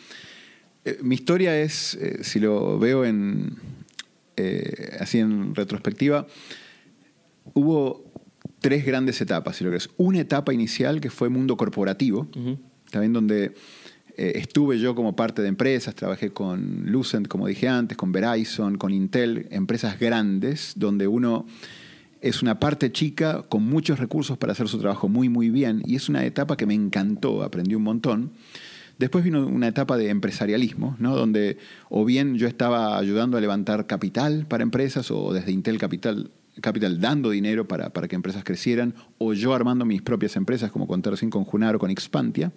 [0.87, 3.75] eh, mi historia es, eh, si lo veo en,
[4.37, 6.27] eh, así en retrospectiva,
[7.55, 8.05] hubo
[8.61, 9.90] tres grandes etapas, si lo que es.
[9.96, 12.29] Una etapa inicial que fue mundo corporativo,
[12.90, 13.55] también donde
[14.16, 18.94] estuve yo como parte de empresas, trabajé con Lucent, como dije antes, con Verizon, con
[18.94, 21.46] Intel, empresas grandes, donde uno
[22.20, 25.96] es una parte chica con muchos recursos para hacer su trabajo muy, muy bien y
[25.96, 28.33] es una etapa que me encantó, aprendí un montón.
[28.98, 31.14] Después vino una etapa de empresarialismo, ¿no?
[31.14, 31.59] donde
[31.90, 36.30] o bien yo estaba ayudando a levantar capital para empresas o desde Intel Capital,
[37.00, 41.02] dando dinero para, para que empresas crecieran, o yo armando mis propias empresas como con
[41.02, 42.52] Tercin, con Junar o con Expantia.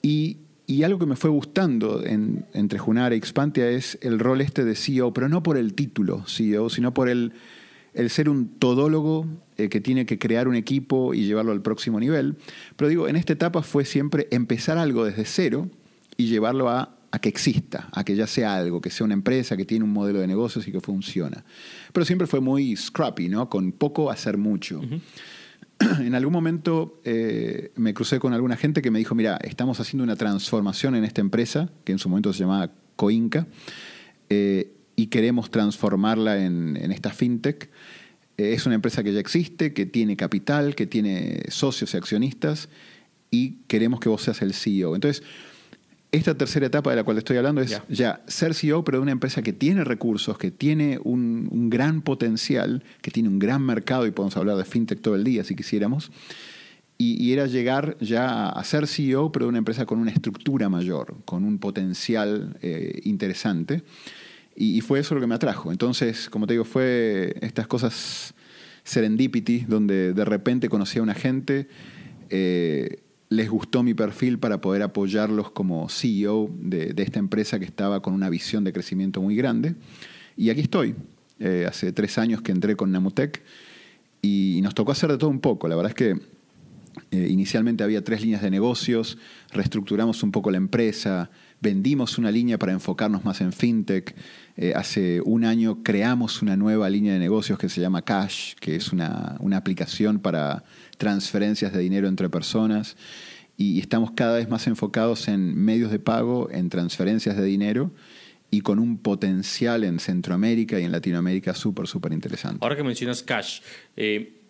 [0.00, 4.64] Y, y algo que me fue gustando entre Junar y Expantia es el rol este
[4.64, 7.32] de CEO, pero no por el título CEO, sino por el
[7.94, 9.26] el ser un todólogo
[9.58, 12.36] eh, que tiene que crear un equipo y llevarlo al próximo nivel.
[12.76, 15.68] Pero digo, en esta etapa fue siempre empezar algo desde cero
[16.16, 19.64] y llevarlo a, que exista, a que ya sea algo, que sea una empresa, que
[19.64, 21.44] tiene un modelo de negocios y que funciona.
[21.92, 23.50] Pero siempre fue muy scrappy, ¿no?
[23.50, 24.80] Con poco hacer mucho.
[25.98, 30.04] En algún momento eh, me crucé con alguna gente que me dijo, mira, estamos haciendo
[30.04, 33.48] una transformación en esta empresa, que en su momento se llamaba Coinca,
[34.28, 37.70] eh, y queremos transformarla en, esta fintech.
[38.36, 42.68] Es una empresa que ya existe, que tiene capital, que tiene socios y accionistas
[43.30, 44.94] y queremos que vos seas el CEO.
[44.94, 45.22] Entonces,
[46.12, 49.12] esta tercera etapa de la cual estoy hablando es ya ser CEO, pero de una
[49.12, 54.10] empresa que tiene recursos, que tiene un, gran potencial, que tiene un gran mercado, y
[54.10, 56.12] podemos hablar de fintech todo el día si quisiéramos,
[56.98, 61.16] y, era llegar ya a ser CEO, pero de una empresa con una estructura mayor,
[61.24, 63.82] con un potencial eh, interesante.
[64.54, 65.72] Y, fue eso lo que me atrajo.
[65.72, 68.34] Entonces, como te digo, fue estas cosas
[68.84, 71.68] serendipity, donde de repente conocí a una gente,
[72.28, 78.02] eh, les gustó mi perfil para poder apoyarlos como CEO de, esta empresa que estaba
[78.02, 79.74] con una visión de crecimiento muy grande.
[80.36, 80.94] Y aquí estoy.
[81.38, 83.42] Eh, hace tres años que entré con Namutec
[84.20, 85.66] y, nos tocó hacer de todo un poco.
[85.66, 86.20] La verdad es que
[87.10, 89.18] eh, inicialmente había tres líneas de negocios,
[89.50, 94.14] reestructuramos un poco la empresa, vendimos una línea para enfocarnos más en fintech.
[94.56, 98.76] Eh, hace un año creamos una nueva línea de negocios que se llama Cash, que
[98.76, 100.64] es una, aplicación para
[100.98, 102.96] transferencias de dinero entre personas.
[103.56, 107.92] Y estamos cada vez más enfocados en medios de pago, en transferencias de dinero
[108.50, 112.58] y con un potencial en Centroamérica y en Latinoamérica súper, súper interesante.
[112.60, 113.60] Ahora que mencionas Cash,
[113.96, 114.42] eh,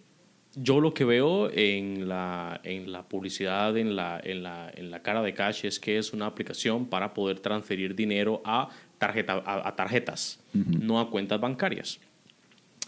[0.54, 5.02] yo lo que veo en la, en la publicidad, en la, en, la, en la
[5.02, 8.68] cara de Cash, es que es una aplicación para poder transferir dinero a,
[9.02, 11.98] tarjeta, a, tarjetas, no a cuentas bancarias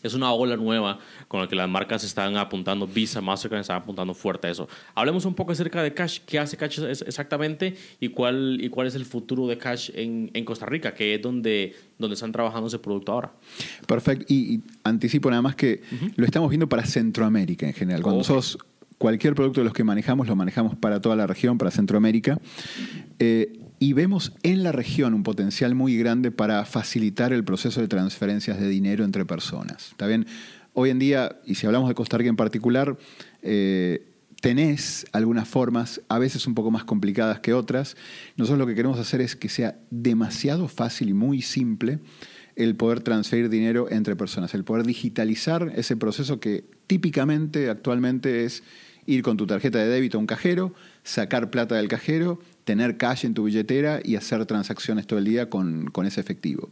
[0.05, 0.99] es una ola nueva
[1.29, 4.69] con la que las marcas están apuntando, Visa, Mastercard están apuntando fuerte a eso.
[4.95, 8.95] Hablemos un poco acerca de Cash, qué hace Cash exactamente y cuál, y cuál es
[8.95, 12.79] el futuro de Cash en, en Costa Rica, que es donde, donde están trabajando ese
[12.79, 13.33] producto ahora.
[13.87, 15.81] Perfecto, y, anticipo nada más que
[16.17, 18.03] lo estamos viendo para Centroamérica en general.
[18.03, 18.59] Cuando nosotros
[18.99, 22.39] cualquier producto de los que manejamos lo manejamos para toda la región, para Centroamérica.
[23.19, 27.89] Eh, y vemos en la región un potencial muy grande para facilitar el proceso de
[27.89, 29.91] transferencias de dinero entre personas.
[29.91, 30.27] ¿Está bien?
[30.73, 32.97] Hoy en día, y si hablamos de Costa Rica en particular,
[33.43, 34.07] eh,
[34.41, 37.97] tenés algunas formas, a veces un poco más complicadas que otras.
[38.37, 42.01] Nosotros lo que queremos hacer es que sea demasiado fácil y muy simple
[42.57, 48.63] el poder transferir dinero entre personas, el poder digitalizar ese proceso que típicamente actualmente es
[49.07, 53.25] ir con tu tarjeta de débito a un cajero, sacar plata del cajero tener cash
[53.25, 56.71] en tu billetera y hacer transacciones todo el día con, ese efectivo.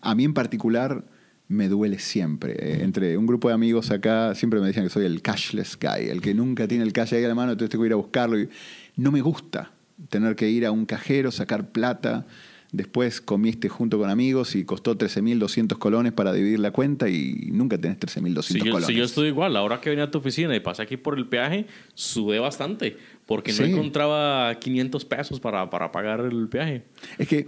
[0.00, 1.04] A mí en particular
[1.48, 2.52] me duele siempre.
[2.52, 6.08] Eh, entre un grupo de amigos acá siempre me decían que soy el cashless guy,
[6.08, 7.96] el que nunca tiene el cash ahí a la mano, entonces tengo que ir a
[7.96, 8.38] buscarlo.
[8.38, 8.48] Y
[8.96, 9.72] no me gusta
[10.08, 12.26] tener que ir a un cajero, sacar plata.
[12.74, 17.78] Después comiste junto con amigos y costó 13.200 colones para dividir la cuenta y nunca
[17.78, 18.86] tenés 13.200 si colones.
[18.86, 21.28] Si yo estoy igual, ahora que venía a tu oficina y pasé aquí por el
[21.28, 26.82] peaje, sube bastante porque no encontraba 500 pesos para, para pagar el peaje.
[27.16, 27.46] Es que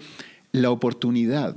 [0.52, 1.56] la oportunidad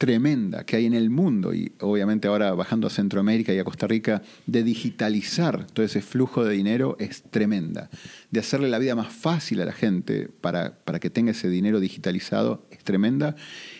[0.00, 3.86] tremenda que hay en el mundo y obviamente ahora bajando a Centroamérica y a Costa
[3.86, 7.90] Rica, de digitalizar todo ese flujo de dinero es tremenda.
[8.30, 11.80] De hacerle la vida más fácil a la gente para, para que tenga ese dinero
[11.80, 13.36] digitalizado tremenda.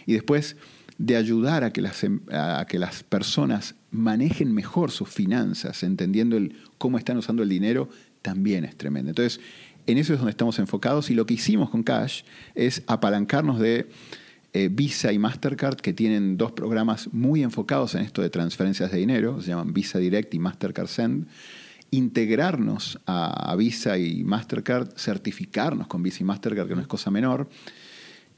[0.06, 0.56] Y después
[0.98, 6.36] de ayudar a que las, em, a que las personas manejen mejor sus finanzas, entendiendo
[6.36, 7.88] el, cómo están usando el dinero,
[8.22, 9.10] también es tremenda.
[9.10, 9.40] Entonces,
[9.86, 12.22] en eso es donde estamos enfocados y lo que hicimos con Cash
[12.54, 13.88] es apalancarnos de
[14.52, 18.98] eh, Visa y Mastercard, que tienen dos programas muy enfocados en esto de transferencias de
[18.98, 21.28] dinero, se llaman Visa Direct y Mastercard Send,
[21.92, 27.48] integrarnos a, Visa y Mastercard, certificarnos con Visa y Mastercard, que no es cosa menor,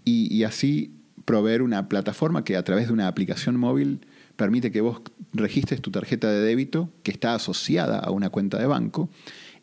[0.05, 4.01] y, así proveer una plataforma que a través de una aplicación móvil
[4.37, 5.01] permite que vos
[5.33, 9.09] registres tu tarjeta de débito que está asociada a una cuenta de banco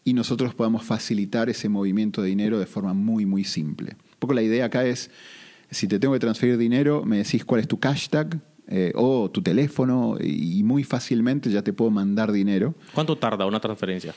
[0.05, 3.97] y nosotros podamos facilitar ese movimiento de dinero de forma muy, muy simple.
[4.13, 5.11] Un poco la idea acá es
[5.69, 9.41] si te tengo que transferir dinero, me decís cuál es tu hashtag eh, o tu
[9.41, 12.75] teléfono y muy fácilmente ya te puedo mandar dinero.
[12.93, 14.13] ¿Cuánto tarda una transferencia?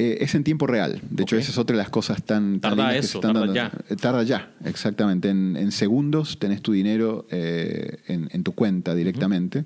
[0.00, 1.00] Eh, es en tiempo real.
[1.10, 3.72] De hecho, esa es otra de las cosas tan, tarda eso, tarda ya.
[3.90, 5.28] Eh, tarda ya, exactamente.
[5.28, 9.64] En, segundos tenés tu dinero en, tu cuenta directamente.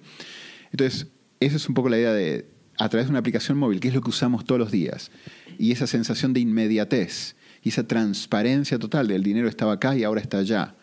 [0.70, 2.46] Entonces, esa es un poco la idea de,
[2.78, 5.10] a través de una aplicación móvil, que es lo que usamos todos los días,
[5.58, 10.20] y esa sensación de inmediatez, y esa transparencia total del dinero estaba acá y ahora
[10.20, 10.74] está allá.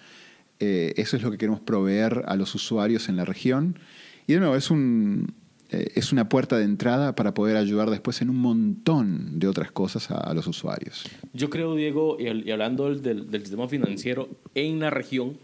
[0.60, 3.80] Eh, eso es lo que queremos proveer a los usuarios en la región.
[4.28, 5.34] Y de nuevo, es, un,
[5.72, 9.72] eh, es una puerta de entrada para poder ayudar después en un montón de otras
[9.72, 11.06] cosas a, los usuarios.
[11.34, 15.38] Yo creo, Diego, y, hablando del, del, sistema financiero en la región,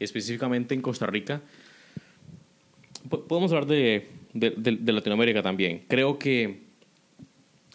[0.00, 1.42] específicamente en Costa Rica,
[3.08, 5.84] podemos hablar de, de Latinoamérica también.
[5.86, 6.70] Creo que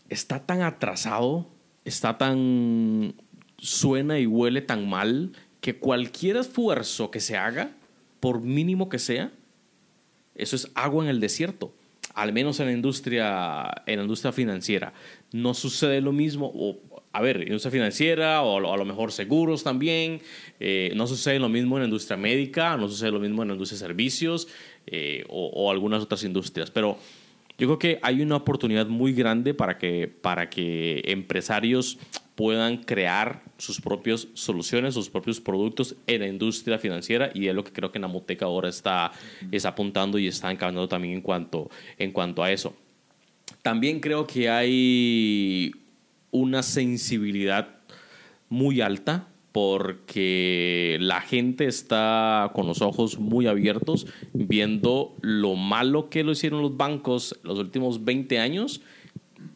[0.10, 1.48] está tan atrasado,
[1.84, 3.16] está tan...
[3.58, 5.32] suena y huele tan mal
[5.62, 7.72] que cualquier esfuerzo que se haga,
[8.20, 9.32] por mínimo que sea,
[10.36, 11.74] eso es agua en el desierto,
[12.16, 14.94] al menos en la industria, en la industria financiera.
[15.32, 16.80] No sucede lo mismo, o,
[17.12, 20.22] a ver, industria financiera o a lo mejor seguros también,
[20.60, 23.54] eh, no sucede lo mismo en la industria médica, no sucede lo mismo en la
[23.54, 24.48] industria de servicios
[24.88, 26.98] eh, o, o algunas otras industrias, pero
[27.58, 31.98] yo creo que hay una oportunidad muy grande para que, para que empresarios
[32.36, 37.64] puedan crear sus propias soluciones, sus propios productos en la industria financiera y es lo
[37.64, 39.12] que creo que Namoteca ahora está,
[39.52, 42.76] está apuntando y está encaminando también en cuanto, en cuanto a eso.
[43.62, 45.72] También creo que hay
[46.32, 47.70] una sensibilidad
[48.50, 56.26] muy alta porque la gente está con los ojos muy abiertos viendo lo malo que
[56.26, 58.82] lo hicieron los bancos los últimos 20 años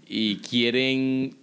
[0.07, 1.38] y quieren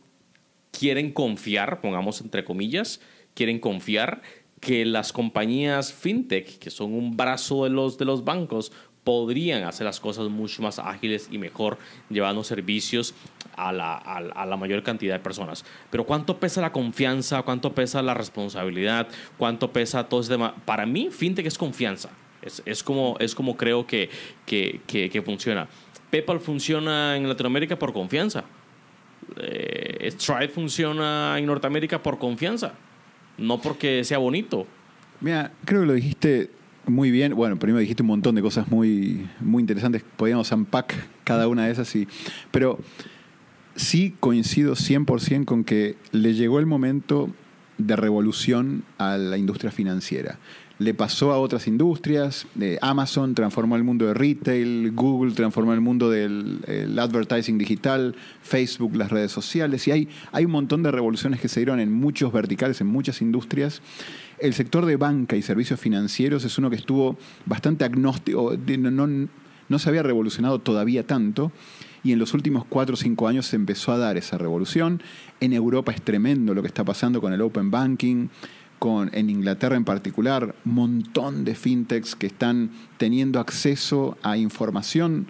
[0.79, 3.01] quieren confiar, pongamos entre comillas,
[3.35, 4.23] quieren confiar
[4.61, 8.73] que las compañías fintech, que son un brazo de los, de los bancos,
[9.05, 11.79] podrían hacer las cosas mucho más ágiles y mejor,
[12.11, 13.15] llevando servicios
[13.57, 15.65] a la, a, la, mayor cantidad de personas.
[15.91, 17.43] Pero ¿cuánto pesa la confianza?
[17.43, 19.07] ¿Cuánto pesa la responsabilidad?
[19.39, 20.57] ¿Cuánto pesa todo ese tema?
[20.65, 22.11] Para mí, fintech es confianza.
[22.43, 24.11] Es, es como, es como creo que,
[24.45, 25.69] que, que, que funciona.
[26.11, 28.45] PayPal funciona en Latinoamérica por confianza
[29.37, 32.75] eh, Stripe funciona en Norteamérica por confianza,
[33.39, 34.67] no porque sea bonito.
[35.21, 36.51] Mira, creo que lo dijiste
[36.87, 37.35] muy bien.
[37.35, 40.05] Bueno, primero dijiste un montón de cosas muy, muy interesantes.
[40.17, 41.95] Podríamos unpack cada una de esas.
[41.97, 42.07] Y,
[42.51, 42.79] pero
[43.75, 47.31] sí coincido 100% con que le llegó el momento
[47.79, 50.39] de revolución a la industria financiera
[50.79, 52.47] le pasó a otras industrias.
[52.81, 59.11] Amazon transformó el mundo de retail, Google transformó el mundo del advertising digital, Facebook las
[59.11, 59.87] redes sociales.
[59.89, 63.23] Y hay, hay un montón de revoluciones que se dieron en muchos verticales, en muchas
[63.23, 63.81] industrias.
[64.39, 69.29] El sector de banca y servicios financieros es uno que estuvo bastante agnóstico, no,
[69.69, 71.53] no se había revolucionado todavía tanto
[72.07, 75.03] y en los últimos cuatro o cinco años se empezó a dar esa revolución.
[75.41, 78.29] En Europa es tremendo lo que está pasando con el Open Banking
[78.79, 85.29] con, en Inglaterra en particular, un montón de fintechs que están teniendo acceso a información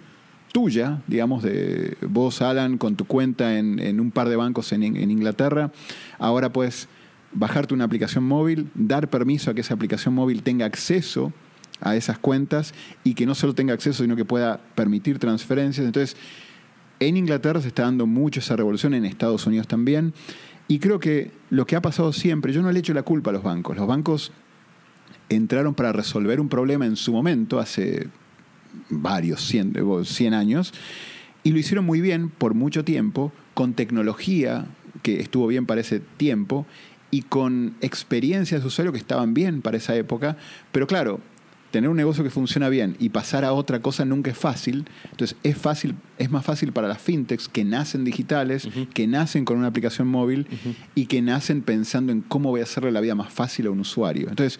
[0.51, 5.11] tuya, digamos, de vos, Alan, con tu cuenta en, un par de bancos en, en,
[5.11, 5.71] Inglaterra.
[6.17, 6.87] Ahora puedes
[7.31, 11.31] bajarte una aplicación móvil, dar permiso a que esa aplicación móvil tenga acceso
[11.81, 12.73] a esas cuentas
[13.03, 15.85] y que no solo tenga acceso, sino que pueda permitir transferencias.
[15.85, 16.17] Entonces,
[16.99, 20.13] en Inglaterra se está dando mucho esa revolución, en Estados Unidos también.
[20.67, 23.33] Y creo que lo que ha pasado siempre, yo no le echo la culpa a
[23.33, 23.77] los bancos.
[23.77, 24.31] Los bancos
[25.29, 28.07] entraron para resolver un problema en su momento, hace
[28.89, 30.73] varios, 100, 100 años,
[31.43, 34.65] y lo hicieron muy bien por mucho tiempo, con tecnología
[35.03, 36.65] que estuvo bien para ese tiempo,
[37.11, 40.37] y con experiencias de usuario que estaban bien para esa época,
[40.71, 41.21] pero claro,
[41.77, 44.85] tener un negocio que funciona bien y pasar a otra cosa nunca es fácil.
[45.11, 49.59] Entonces es fácil, es más fácil para las fintechs que nacen digitales, que nacen con
[49.59, 50.47] una aplicación móvil
[50.95, 53.79] y que nacen pensando en cómo voy a hacerle la vida más fácil a un
[53.79, 54.27] usuario.
[54.27, 54.59] Entonces,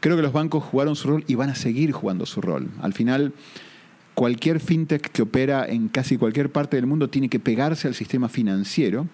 [0.00, 2.68] creo que los bancos jugaron su rol y van a seguir jugando su rol.
[2.82, 3.32] Al final,
[4.18, 8.28] cualquier fintech que opera en casi cualquier parte del mundo tiene que pegarse al sistema
[8.28, 9.06] financiero,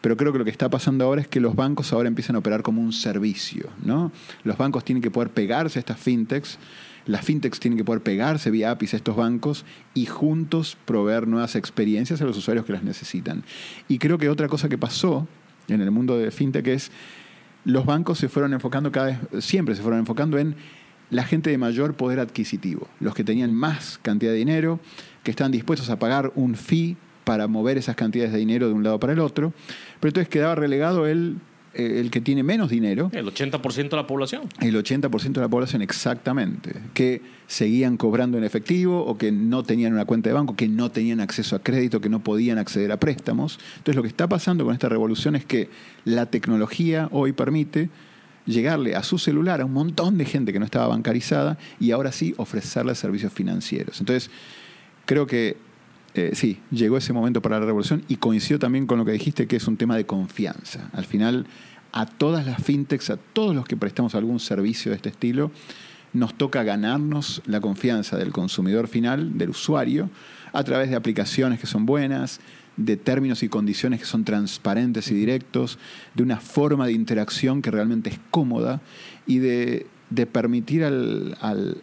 [0.00, 2.38] pero creo que lo que está pasando ahora es que los bancos ahora empiezan a
[2.38, 4.12] operar como un servicio, ¿no?
[4.44, 6.60] Los bancos tienen que poder pegarse a estas fintechs,
[7.06, 11.56] las fintechs tienen que poder pegarse vía APIs a estos bancos y juntos proveer nuevas
[11.56, 13.44] experiencias a los usuarios que las necesitan.
[13.88, 15.26] Y creo que otra cosa que pasó
[15.68, 16.90] en el mundo de fintech es
[17.64, 20.56] los bancos se fueron enfocando cada vez, siempre se fueron enfocando en
[21.10, 24.80] la gente de mayor poder adquisitivo, los que tenían más cantidad de dinero,
[25.22, 28.82] que están dispuestos a pagar un fee para mover esas cantidades de dinero de un
[28.82, 29.52] lado para el otro,
[30.00, 31.36] pero entonces quedaba relegado el
[31.74, 33.10] el que tiene menos dinero.
[33.12, 34.42] El 80% de la población.
[34.60, 36.74] El 80% de la población, exactamente.
[36.94, 40.90] Que seguían cobrando en efectivo o que no tenían una cuenta de banco, que no
[40.90, 43.58] tenían acceso a crédito, que no podían acceder a préstamos.
[43.78, 45.68] Entonces lo que está pasando con esta revolución es que
[46.04, 47.90] la tecnología hoy permite
[48.46, 52.12] llegarle a su celular a un montón de gente que no estaba bancarizada y ahora
[52.12, 54.00] sí ofrecerle servicios financieros.
[54.00, 54.30] Entonces,
[55.06, 55.56] creo que
[56.14, 59.46] eh, sí, llegó ese momento para la revolución y coincido también con lo que dijiste,
[59.46, 60.90] que es un tema de confianza.
[60.92, 61.46] Al final,
[61.92, 65.50] a todas las fintechs, a todos los que prestamos algún servicio de este estilo,
[66.12, 70.10] nos toca ganarnos la confianza del consumidor final, del usuario,
[70.52, 72.40] a través de aplicaciones que son buenas,
[72.76, 75.78] de términos y condiciones que son transparentes y directos,
[76.14, 78.82] de una forma de interacción que realmente es cómoda
[79.26, 79.86] y de,
[80.30, 81.82] permitir al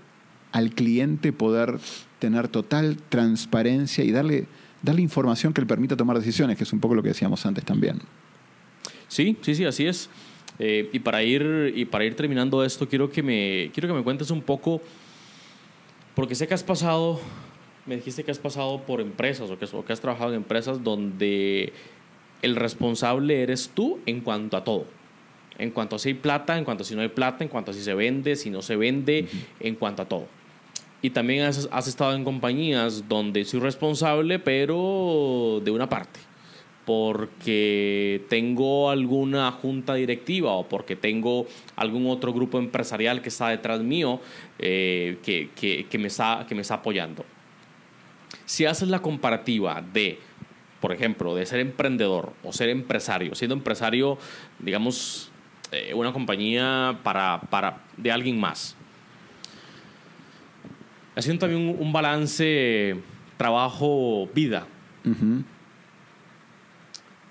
[0.74, 1.80] cliente poder
[2.20, 4.48] tener total transparencia y darle,
[4.82, 7.64] darle información que le permita tomar decisiones, que es un poco lo que decíamos antes
[7.64, 8.00] también.
[9.08, 10.10] Sí, sí, sí, así es.
[10.60, 14.04] Eh, y, para ir, y para ir terminando esto, quiero que, me, quiero que me
[14.04, 14.82] cuentes un poco,
[16.16, 17.20] porque sé que has pasado,
[17.86, 20.84] me dijiste que has pasado por empresas o que, o que has trabajado en empresas
[20.84, 21.72] donde
[22.42, 24.86] el responsable eres tú en cuanto a todo.
[25.58, 27.72] En cuanto a si hay plata, en cuanto a si no hay plata, en cuanto
[27.72, 29.28] a si se vende, si no se vende,
[29.60, 30.28] en cuanto a todo.
[31.02, 36.20] Y también has, has, estado en compañías donde soy responsable, pero de una parte.
[36.86, 41.46] Porque tengo alguna junta directiva o porque tengo
[41.76, 44.20] algún otro grupo empresarial que está detrás mío
[44.58, 47.24] eh, que, que, que, me está, que me está apoyando.
[48.46, 50.20] Si haces la comparativa de,
[50.82, 54.18] por ejemplo, de ser emprendedor o ser empresario, siendo empresario,
[54.58, 55.32] digamos,
[55.72, 58.76] eh, una compañía para, para, de alguien más,
[61.20, 62.96] haciendo también un, balance
[63.38, 64.68] trabajo-vida.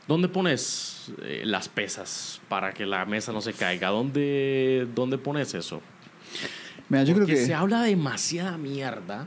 [0.06, 3.88] ¿Dónde pones eh, las pesas para que la mesa no se caiga?
[3.88, 5.82] ¿Dónde, dónde pones eso?
[6.88, 9.26] Mira, yo creo que se habla demasiada mierda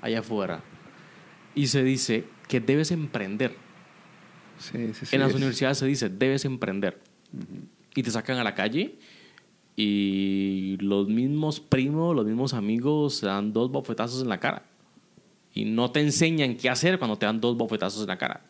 [0.00, 0.60] allá afuera
[1.54, 3.54] y se dice que debes emprender.
[4.74, 7.00] en las universidades se dice debes emprender
[7.94, 8.98] y te sacan a la calle
[9.76, 14.64] y los mismos primos, los mismos amigos se dan dos bofetazos en la cara.
[15.54, 18.42] Y no te enseñan qué hacer cuando te dan dos bofetazos en la cara.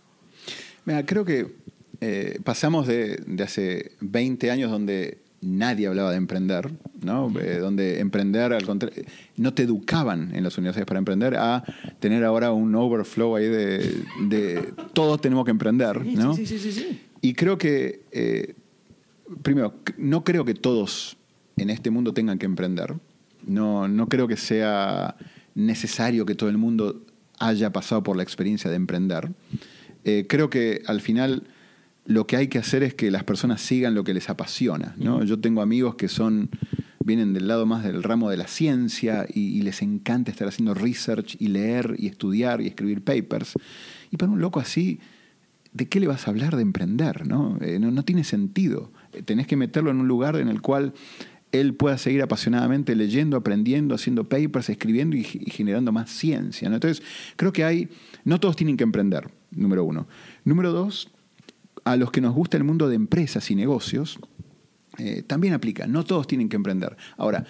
[0.85, 1.55] Mira, creo que
[2.01, 6.71] eh, pasamos de, de, hace 20 años donde nadie hablaba de emprender,
[7.03, 7.33] ¿no?
[7.41, 9.05] Eh, donde emprender, al contrario,
[9.37, 11.65] no te educaban en las universidades para emprender, a
[11.99, 16.35] tener ahora un overflow ahí de, de todos tenemos que emprender, ¿no?
[16.35, 17.01] Sí, sí, sí, sí.
[17.21, 18.55] Y creo que eh,
[19.43, 21.17] primero, no creo que todos
[21.57, 22.95] en este mundo tengan que emprender.
[23.47, 25.17] No, no creo que sea
[25.55, 27.05] necesario que todo el mundo
[27.39, 29.33] haya pasado por la experiencia de emprender.
[30.05, 31.45] Eh, creo que al final
[32.05, 34.95] lo que hay que hacer es que las personas sigan lo que les apasiona.
[34.97, 35.25] ¿no?
[35.25, 36.51] Yo tengo amigos que son
[37.05, 41.37] vienen del lado más del ramo de la ciencia y, les encanta estar haciendo research
[41.41, 43.55] y leer y estudiar y escribir papers.
[44.11, 45.01] Y para un loco así,
[45.73, 47.27] ¿de qué le vas a hablar de emprender?
[47.27, 48.93] No, eh, no, no tiene sentido
[49.25, 50.95] tenés que meterlo en un lugar en el cual
[51.53, 56.67] él pueda seguir apasionadamente leyendo, aprendiendo, haciendo papers, escribiendo y, generando más ciencia.
[56.67, 57.03] Entonces,
[57.37, 57.91] creo que hay,
[58.25, 60.09] no todos tienen que emprender, número uno.
[60.45, 61.11] Número dos,
[61.85, 64.19] a los que nos gusta el mundo de empresas y negocios,
[64.99, 66.97] eh, también aplica, no todos tienen que emprender.
[67.19, 67.45] Ahora,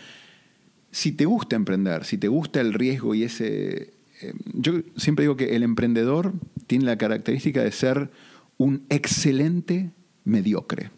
[0.90, 3.94] si te gusta emprender, si te gusta el riesgo y ese...
[4.20, 6.32] Eh, yo siempre digo que el emprendedor
[6.66, 8.10] tiene la característica de ser
[8.58, 9.90] un excelente
[10.24, 10.90] mediocre.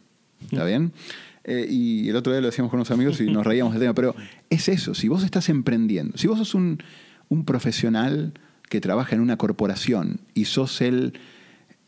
[0.50, 0.92] ¿Está bien?
[1.44, 3.94] Eh, y el otro día lo decíamos con unos amigos y nos reíamos del tema,
[3.94, 4.14] pero
[4.48, 6.78] es eso, si vos estás emprendiendo, si vos sos un,
[7.44, 8.32] profesional
[8.68, 11.18] que trabaja en una corporación y sos el,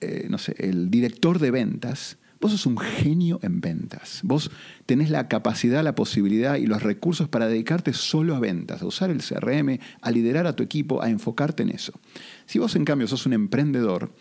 [0.00, 4.20] eh, no sé, el director de ventas, Vos sos un genio en ventas.
[4.22, 4.50] Vos
[4.84, 9.10] tenés la capacidad, la posibilidad y los recursos para dedicarte solo a ventas, a usar
[9.10, 11.98] el CRM, a liderar a tu equipo, a enfocarte en eso.
[12.44, 14.12] Si vos en cambio sos un emprendedor,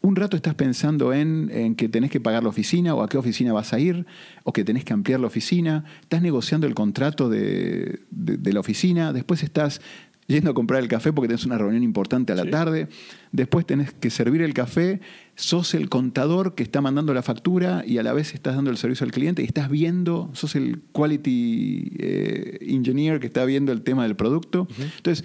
[0.00, 3.52] un rato estás pensando en, que tenés que pagar la oficina o a qué oficina
[3.52, 4.06] vas a ir
[4.44, 9.12] o que tenés que ampliar la oficina, estás negociando el contrato de, de la oficina,
[9.12, 9.80] después estás
[10.28, 12.88] yendo a comprar el café porque tenés una reunión importante a la tarde,
[13.32, 15.00] después tenés que servir el café,
[15.34, 18.76] sos el contador que está mandando la factura y a la vez estás dando el
[18.76, 23.82] servicio al cliente y estás viendo, sos el quality eh, engineer que está viendo el
[23.82, 24.68] tema del producto.
[24.96, 25.24] Entonces,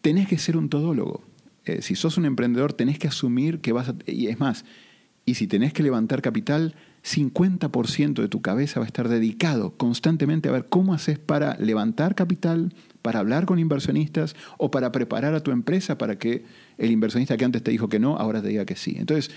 [0.00, 1.22] tenés que ser un todólogo.
[1.64, 3.94] Eh, si sos un emprendedor, tenés que asumir que vas a...
[4.06, 4.64] Y es más,
[5.24, 10.48] y si tenés que levantar capital, 50% de tu cabeza va a estar dedicado constantemente
[10.48, 15.42] a ver cómo haces para levantar capital, para hablar con inversionistas o para preparar a
[15.42, 16.44] tu empresa para que
[16.78, 18.96] el inversionista que antes te dijo que no, ahora te diga que sí.
[18.98, 19.30] Entonces,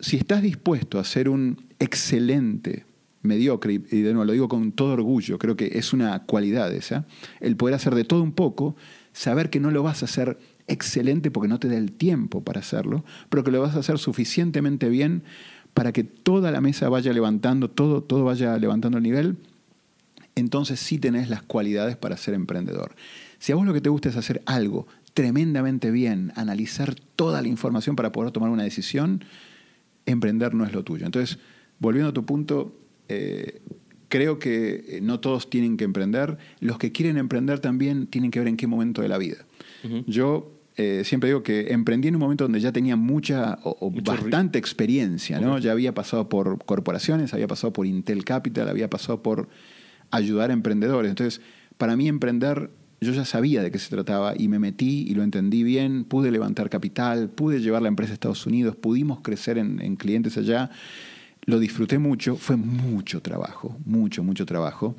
[0.00, 2.84] si estás dispuesto a ser un excelente
[3.22, 7.06] mediocre, y de nuevo lo digo con todo orgullo, creo que es una cualidad esa,
[7.40, 8.76] el poder hacer de todo un poco,
[9.12, 10.38] saber que no lo vas a hacer
[10.68, 13.98] excelente porque no te da el tiempo para hacerlo, pero que lo vas a hacer
[13.98, 15.22] suficientemente bien
[15.74, 19.36] para que toda la mesa vaya levantando, todo, todo vaya levantando el nivel
[20.36, 22.94] entonces sí tenés las cualidades para ser emprendedor.
[23.38, 27.48] Si a vos lo que te gusta es hacer algo tremendamente bien, analizar toda la
[27.48, 29.24] información para poder tomar una decisión,
[30.04, 31.06] emprender no es lo tuyo.
[31.06, 31.38] Entonces,
[31.78, 33.62] volviendo a tu punto, eh,
[34.10, 36.36] creo que eh, no todos tienen que emprender.
[36.60, 39.38] Los que quieren emprender también tienen que ver en qué momento de la vida.
[40.06, 44.58] Yo eh, siempre digo que emprendí en un momento donde ya tenía mucha o, bastante
[44.58, 45.58] experiencia, ¿no?
[45.58, 49.48] Ya había pasado por corporaciones, había pasado por Intel Capital, había pasado por
[50.10, 51.08] ayudar a emprendedores.
[51.08, 51.40] Entonces,
[51.78, 52.70] para mí emprender,
[53.00, 56.30] yo ya sabía de qué se trataba y me metí y lo entendí bien, pude
[56.30, 60.70] levantar capital, pude llevar la empresa a Estados Unidos, pudimos crecer en, clientes allá,
[61.46, 64.94] lo disfruté mucho, fue mucho trabajo, mucho, mucho trabajo.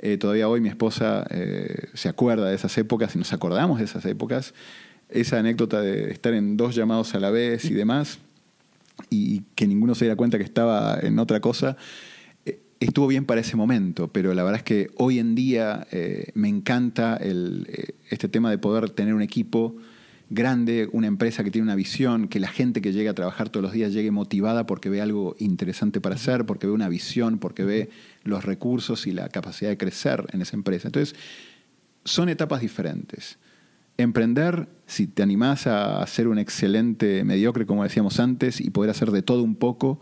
[0.00, 3.84] Eh, todavía hoy mi esposa eh, se acuerda de esas épocas y nos acordamos de
[3.84, 4.54] esas épocas.
[5.08, 8.18] Esa anécdota de estar en dos llamados a la vez y demás,
[9.10, 11.76] y que ninguno se diera cuenta que estaba en otra cosa,
[12.80, 16.48] estuvo bien para ese momento, pero la verdad es que hoy en día eh, me
[16.48, 19.76] encanta el, eh, este tema de poder tener un equipo
[20.30, 23.62] grande, una empresa que tiene una visión, que la gente que llega a trabajar todos
[23.62, 27.64] los días llegue motivada porque ve algo interesante para hacer, porque ve una visión, porque
[27.64, 27.90] ve
[28.22, 30.88] los recursos y la capacidad de crecer en esa empresa.
[30.88, 31.14] Entonces,
[32.04, 33.38] son etapas diferentes.
[33.96, 39.10] Emprender, si te animás a ser un excelente mediocre, como decíamos antes, y poder hacer
[39.10, 40.00] de todo un poco,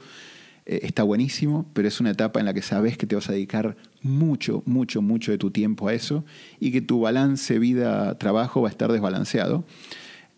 [0.64, 3.32] eh, está buenísimo, pero es una etapa en la que sabes que te vas a
[3.32, 6.24] dedicar mucho, mucho, mucho de tu tiempo a eso
[6.60, 9.64] y que tu balance vida-trabajo va a estar desbalanceado.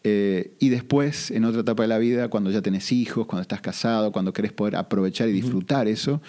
[0.02, 3.61] Eh, y después, en otra etapa de la vida, cuando ya tenés hijos, cuando estás
[3.61, 6.20] casado, cuando querés poder aprovechar y disfrutar eso,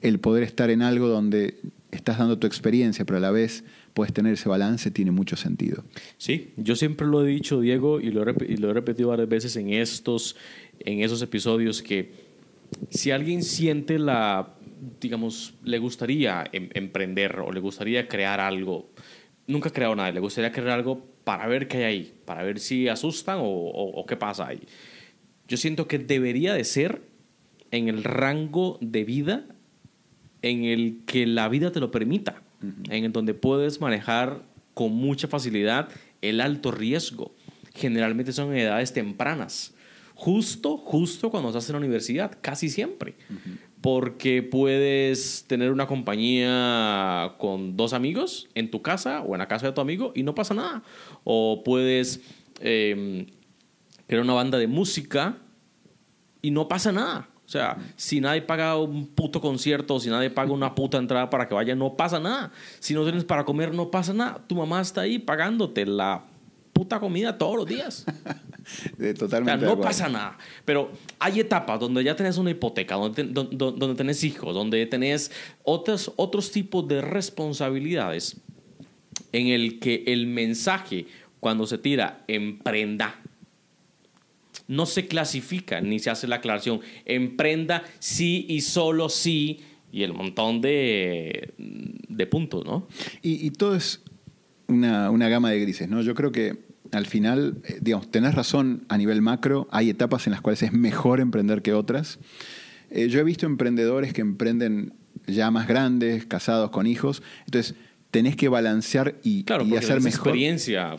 [0.00, 1.58] el poder estar en algo donde
[1.90, 3.64] estás dando tu experiencia, pero a la vez
[3.98, 5.82] puedes tener ese balance, tiene mucho sentido.
[6.18, 10.36] Sí, yo siempre lo he dicho, Diego, y lo he, repetido varias veces en, estos,
[10.78, 12.12] en esos episodios, que
[12.90, 14.54] si alguien siente la,
[15.00, 18.88] digamos, le gustaría em, emprender o le gustaría crear algo,
[19.48, 22.60] nunca ha creado nada, le gustaría crear algo para ver qué hay ahí, para ver
[22.60, 24.60] si asustan o, qué pasa ahí.
[25.48, 27.02] Yo siento que debería de ser
[27.72, 29.44] en el rango de vida
[30.42, 32.44] en el que la vida te lo permita,
[32.90, 34.42] en donde puedes manejar
[34.74, 35.88] con mucha facilidad
[36.22, 37.34] el alto riesgo.
[37.74, 39.74] Generalmente son en edades tempranas
[40.18, 43.14] justo, justo cuando estás en la universidad, casi siempre.
[43.80, 49.68] Porque puedes tener una compañía con dos amigos en tu casa o en la casa
[49.68, 50.82] de tu amigo y no pasa nada.
[51.22, 52.20] O puedes
[52.60, 53.26] em,
[54.08, 55.38] crear una banda de música
[56.42, 57.28] y no pasa nada.
[57.48, 61.48] O sea, si nadie paga un puto concierto, si nadie paga una puta entrada para
[61.48, 62.52] que vaya, no pasa nada.
[62.78, 64.44] Si no tienes para comer, no pasa nada.
[64.46, 66.26] Tu mamá está ahí pagándote la
[66.74, 68.04] puta comida todos los días.
[69.18, 69.64] Totalmente.
[69.64, 70.36] no pasa nada.
[70.66, 75.32] Pero hay etapas donde ya tenés una hipoteca, donde, donde, tenés hijos, donde tenés
[75.64, 78.42] otros, otros tipos de responsabilidades
[79.32, 81.06] en el que el mensaje,
[81.40, 83.18] cuando se tira, emprenda,
[84.68, 86.80] no se clasifica ni se hace la aclaración.
[87.04, 89.60] Emprenda sí y solo sí
[89.90, 92.86] y el montón de, de puntos, ¿no?
[93.22, 94.02] Y, y todo es
[94.68, 96.02] una, una, gama de grises, ¿no?
[96.02, 96.58] Yo creo que
[96.92, 100.72] al final, eh, digamos, tenés razón a nivel macro, hay etapas en las cuales es
[100.72, 102.18] mejor emprender que otras.
[102.90, 104.94] Eh, yo he visto emprendedores que emprenden
[105.26, 107.74] ya más grandes, casados con hijos, entonces
[108.10, 110.28] tenés que balancear y, claro, y hacer mejor.
[110.28, 110.96] experiencia.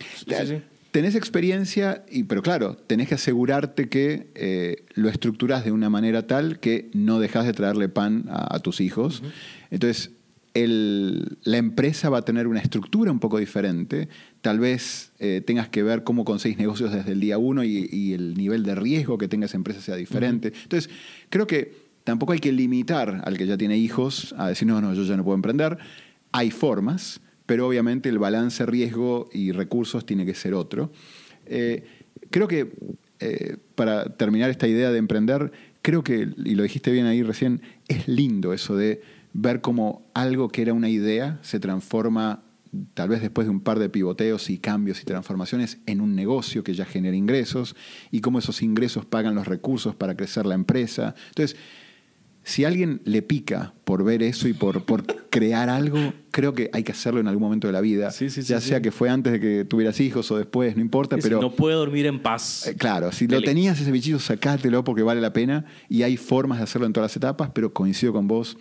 [0.91, 6.27] Tenés experiencia, y, pero claro, tenés que asegurarte que eh, lo estructurás de una manera
[6.27, 9.23] tal que no dejas de traerle pan a, tus hijos.
[9.69, 10.11] Entonces,
[10.55, 14.09] el, la empresa va a tener una estructura un poco diferente.
[14.41, 18.33] Tal vez eh, tengas que ver cómo conseguís negocios desde el día uno y, el
[18.35, 20.51] nivel de riesgo que tenga esa empresa sea diferente.
[20.63, 20.89] Entonces,
[21.29, 24.93] creo que tampoco hay que limitar al que ya tiene hijos a decir, no, no,
[24.93, 25.77] yo ya no puedo emprender.
[26.31, 30.91] Hay formas pero obviamente el balance riesgo y recursos tiene que ser otro.
[31.47, 31.83] Eh,
[32.29, 32.73] creo que,
[33.19, 37.63] eh, para terminar esta idea de emprender, creo que, y lo dijiste bien ahí recién,
[37.87, 39.01] es lindo eso de
[39.33, 42.43] ver cómo algo que era una idea se transforma
[42.93, 46.63] tal vez después de un par de pivoteos y cambios y transformaciones en un negocio
[46.63, 47.75] que ya genera ingresos
[48.11, 51.15] y cómo esos ingresos pagan los recursos para crecer la empresa.
[51.29, 51.57] Entonces,
[52.43, 54.85] si alguien le pica por ver eso y por
[55.29, 58.09] crear algo, creo que hay que hacerlo en algún momento de la vida.
[58.11, 61.41] ya sea que fue antes de que tuvieras hijos o después, no importa, pero...
[61.41, 62.67] no puede dormir en paz.
[62.67, 66.59] Eh, claro, si lo tenías ese bichito, sacátelo porque vale la pena y hay formas
[66.59, 68.57] de hacerlo en todas las etapas, pero coincido con vos,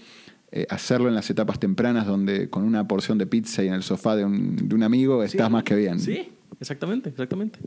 [0.51, 3.83] eh, hacerlo en las etapas tempranas donde con una porción de pizza y en el
[3.83, 6.01] sofá de un, de un amigo estás más que bien.
[6.01, 7.59] Sí, exactamente, exactamente.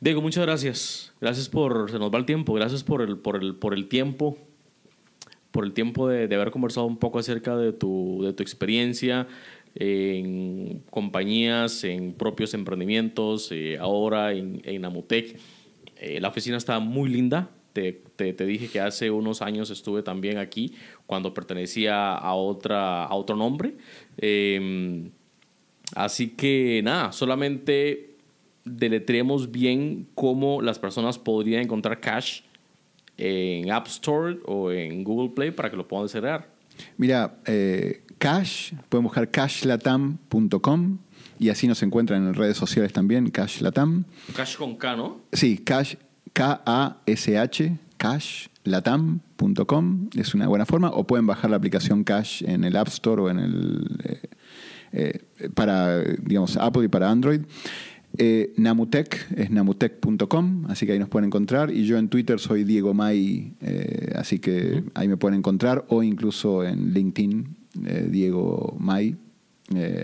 [0.00, 1.12] Diego, muchas gracias.
[1.20, 4.36] Gracias por, se nos va el tiempo, gracias por el, por el, por el tiempo
[5.52, 9.28] por el tiempo de, haber conversado un poco acerca de tu, de tu experiencia
[9.74, 15.38] en compañías, en propios emprendimientos, eh, ahora en, en Amutec.
[15.96, 17.50] Eh, la oficina está muy linda.
[17.72, 20.74] Te, te, dije que hace unos años estuve también aquí
[21.06, 23.76] cuando pertenecía a, otra, a otro nombre.
[24.18, 25.10] Em,
[25.94, 28.16] así que nada, solamente
[28.64, 32.42] deletremos bien cómo las personas podrían encontrar cash
[33.16, 36.48] en App Store o en Google Play para que lo puedan descargar?
[36.96, 40.98] Mira, eh, Cash, pueden buscar cashlatam.com
[41.38, 44.04] y así nos encuentran en redes sociales también, Cashlatam.
[44.34, 45.20] Cash con K, ¿no?
[45.32, 45.96] Sí, Cash,
[46.32, 52.88] K-A-S-H, cashlatam.com es una buena forma, o pueden bajar la aplicación Cash en el App
[52.88, 54.00] Store o en el...
[54.04, 54.28] Eh,
[54.94, 55.20] eh,
[55.54, 57.40] para, digamos, Apple y para Android.
[58.18, 61.70] Eh, Namutec es namutec.com, así que ahí nos pueden encontrar.
[61.70, 66.02] Y yo en Twitter soy Diego May, eh, así que ahí me pueden encontrar, o
[66.02, 67.56] incluso en LinkedIn,
[67.86, 69.16] eh, Diego May.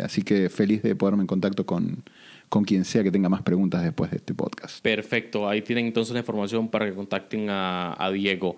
[0.02, 2.02] así que feliz de ponerme en contacto con,
[2.48, 4.80] con quien sea que tenga más preguntas después de este podcast.
[4.82, 8.56] Perfecto, ahí tienen entonces la información para que contacten a, Diego.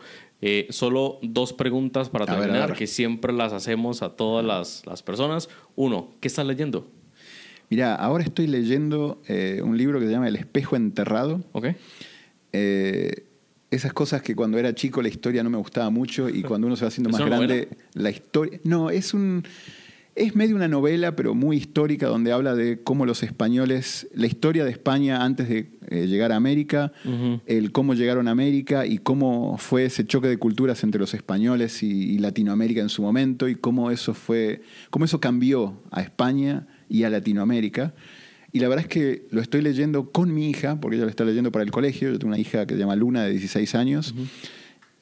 [0.69, 5.49] solo dos preguntas para terminar, que siempre las hacemos a todas las, las personas.
[5.75, 6.87] Uno, ¿qué estás leyendo?
[7.71, 11.45] Mira, ahora estoy leyendo eh, un libro que se llama El espejo enterrado.
[11.53, 11.67] Ok.
[12.53, 13.27] Eh,
[13.71, 16.75] esas cosas que cuando era chico la historia no me gustaba mucho y cuando uno
[16.75, 18.59] se va haciendo más grande, la historia.
[18.65, 19.45] No, es un.
[20.17, 24.65] Es medio una novela, pero muy histórica, donde habla de cómo los españoles, la historia
[24.65, 26.93] de España antes de eh, llegar a América,
[27.47, 31.85] el cómo llegaron a América y cómo fue ese choque de culturas entre los españoles
[31.85, 36.67] y, y, Latinoamérica en su momento y cómo eso fue, cómo eso cambió a España
[36.91, 37.95] y a Latinoamérica.
[38.53, 41.25] Y la verdad es que lo estoy leyendo con mi hija, porque ella lo está
[41.25, 42.11] leyendo para el colegio.
[42.11, 44.15] Yo tengo una hija que se llama Luna, de 16 años.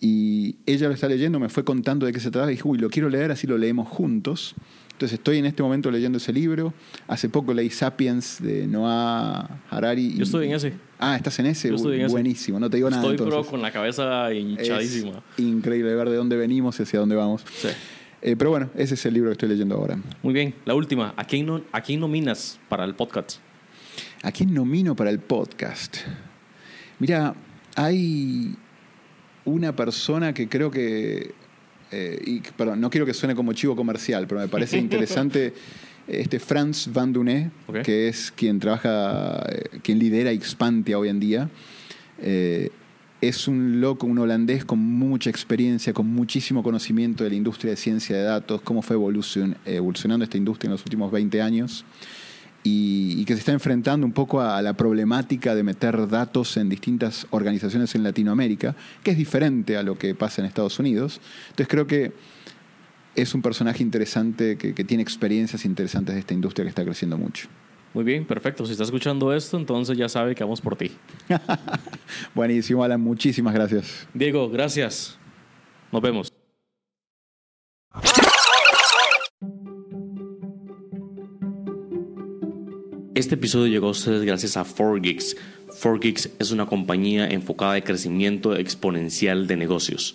[0.01, 2.49] Y ella lo está leyendo, me fue contando de qué se trata.
[2.49, 4.55] Y dije, uy, lo quiero leer, así lo leemos juntos.
[4.93, 6.75] Entonces estoy en este momento leyendo ese libro.
[7.07, 10.15] Hace poco leí Sapiens de Noah Harari.
[10.15, 10.73] Yo estoy en ese.
[10.99, 11.71] Ah, estás en ese.
[11.71, 13.03] Buenísimo, no te digo nada.
[13.03, 15.23] Estoy pero con la cabeza hinchadísima.
[15.39, 17.45] increíble ver de dónde venimos y hacia dónde vamos.
[17.57, 17.69] Sí.
[18.21, 19.99] Eh, pero bueno, ese es el libro que estoy leyendo ahora.
[20.23, 20.55] Muy bien.
[20.65, 21.15] La última.
[21.17, 23.39] ¿A quién, no, ¿A quién nominas para el podcast?
[24.23, 25.99] ¿A quién nomino para el podcast?
[26.99, 27.35] Mira,
[27.77, 28.57] hay
[29.45, 31.33] una persona que creo que.
[31.91, 35.55] Eh, y, perdón, no quiero que suene como chivo comercial, pero me parece interesante.
[36.09, 37.51] este Franz Van Duné,
[37.85, 41.49] que es quien trabaja, eh, quien lidera Xpantia hoy en día
[43.21, 47.77] es un loco, un holandés con mucha experiencia, con muchísimo conocimiento de la industria de
[47.77, 51.85] ciencia de datos, cómo fue evolucionando esta industria en los últimos 20 años
[52.63, 57.27] y, que se está enfrentando un poco a, la problemática de meter datos en distintas
[57.31, 61.21] organizaciones en Latinoamérica, que es diferente a lo que pasa en Estados Unidos.
[61.51, 62.13] Entonces creo que
[63.15, 67.49] es un personaje interesante que tiene experiencias interesantes de esta industria que está creciendo mucho.
[67.95, 68.67] Muy bien, perfecto.
[68.67, 70.93] Si está escuchando esto, entonces ya sabe que vamos por ti.
[72.35, 73.01] Buenísimo, Alan.
[73.01, 74.07] Muchísimas gracias.
[74.15, 75.19] Diego, gracias.
[75.91, 76.33] Nos vemos.
[83.15, 85.37] Este episodio llegó a ustedes gracias a 4Geeks.
[85.83, 90.15] 4Geeks es una compañía enfocada en crecimiento exponencial de negocios.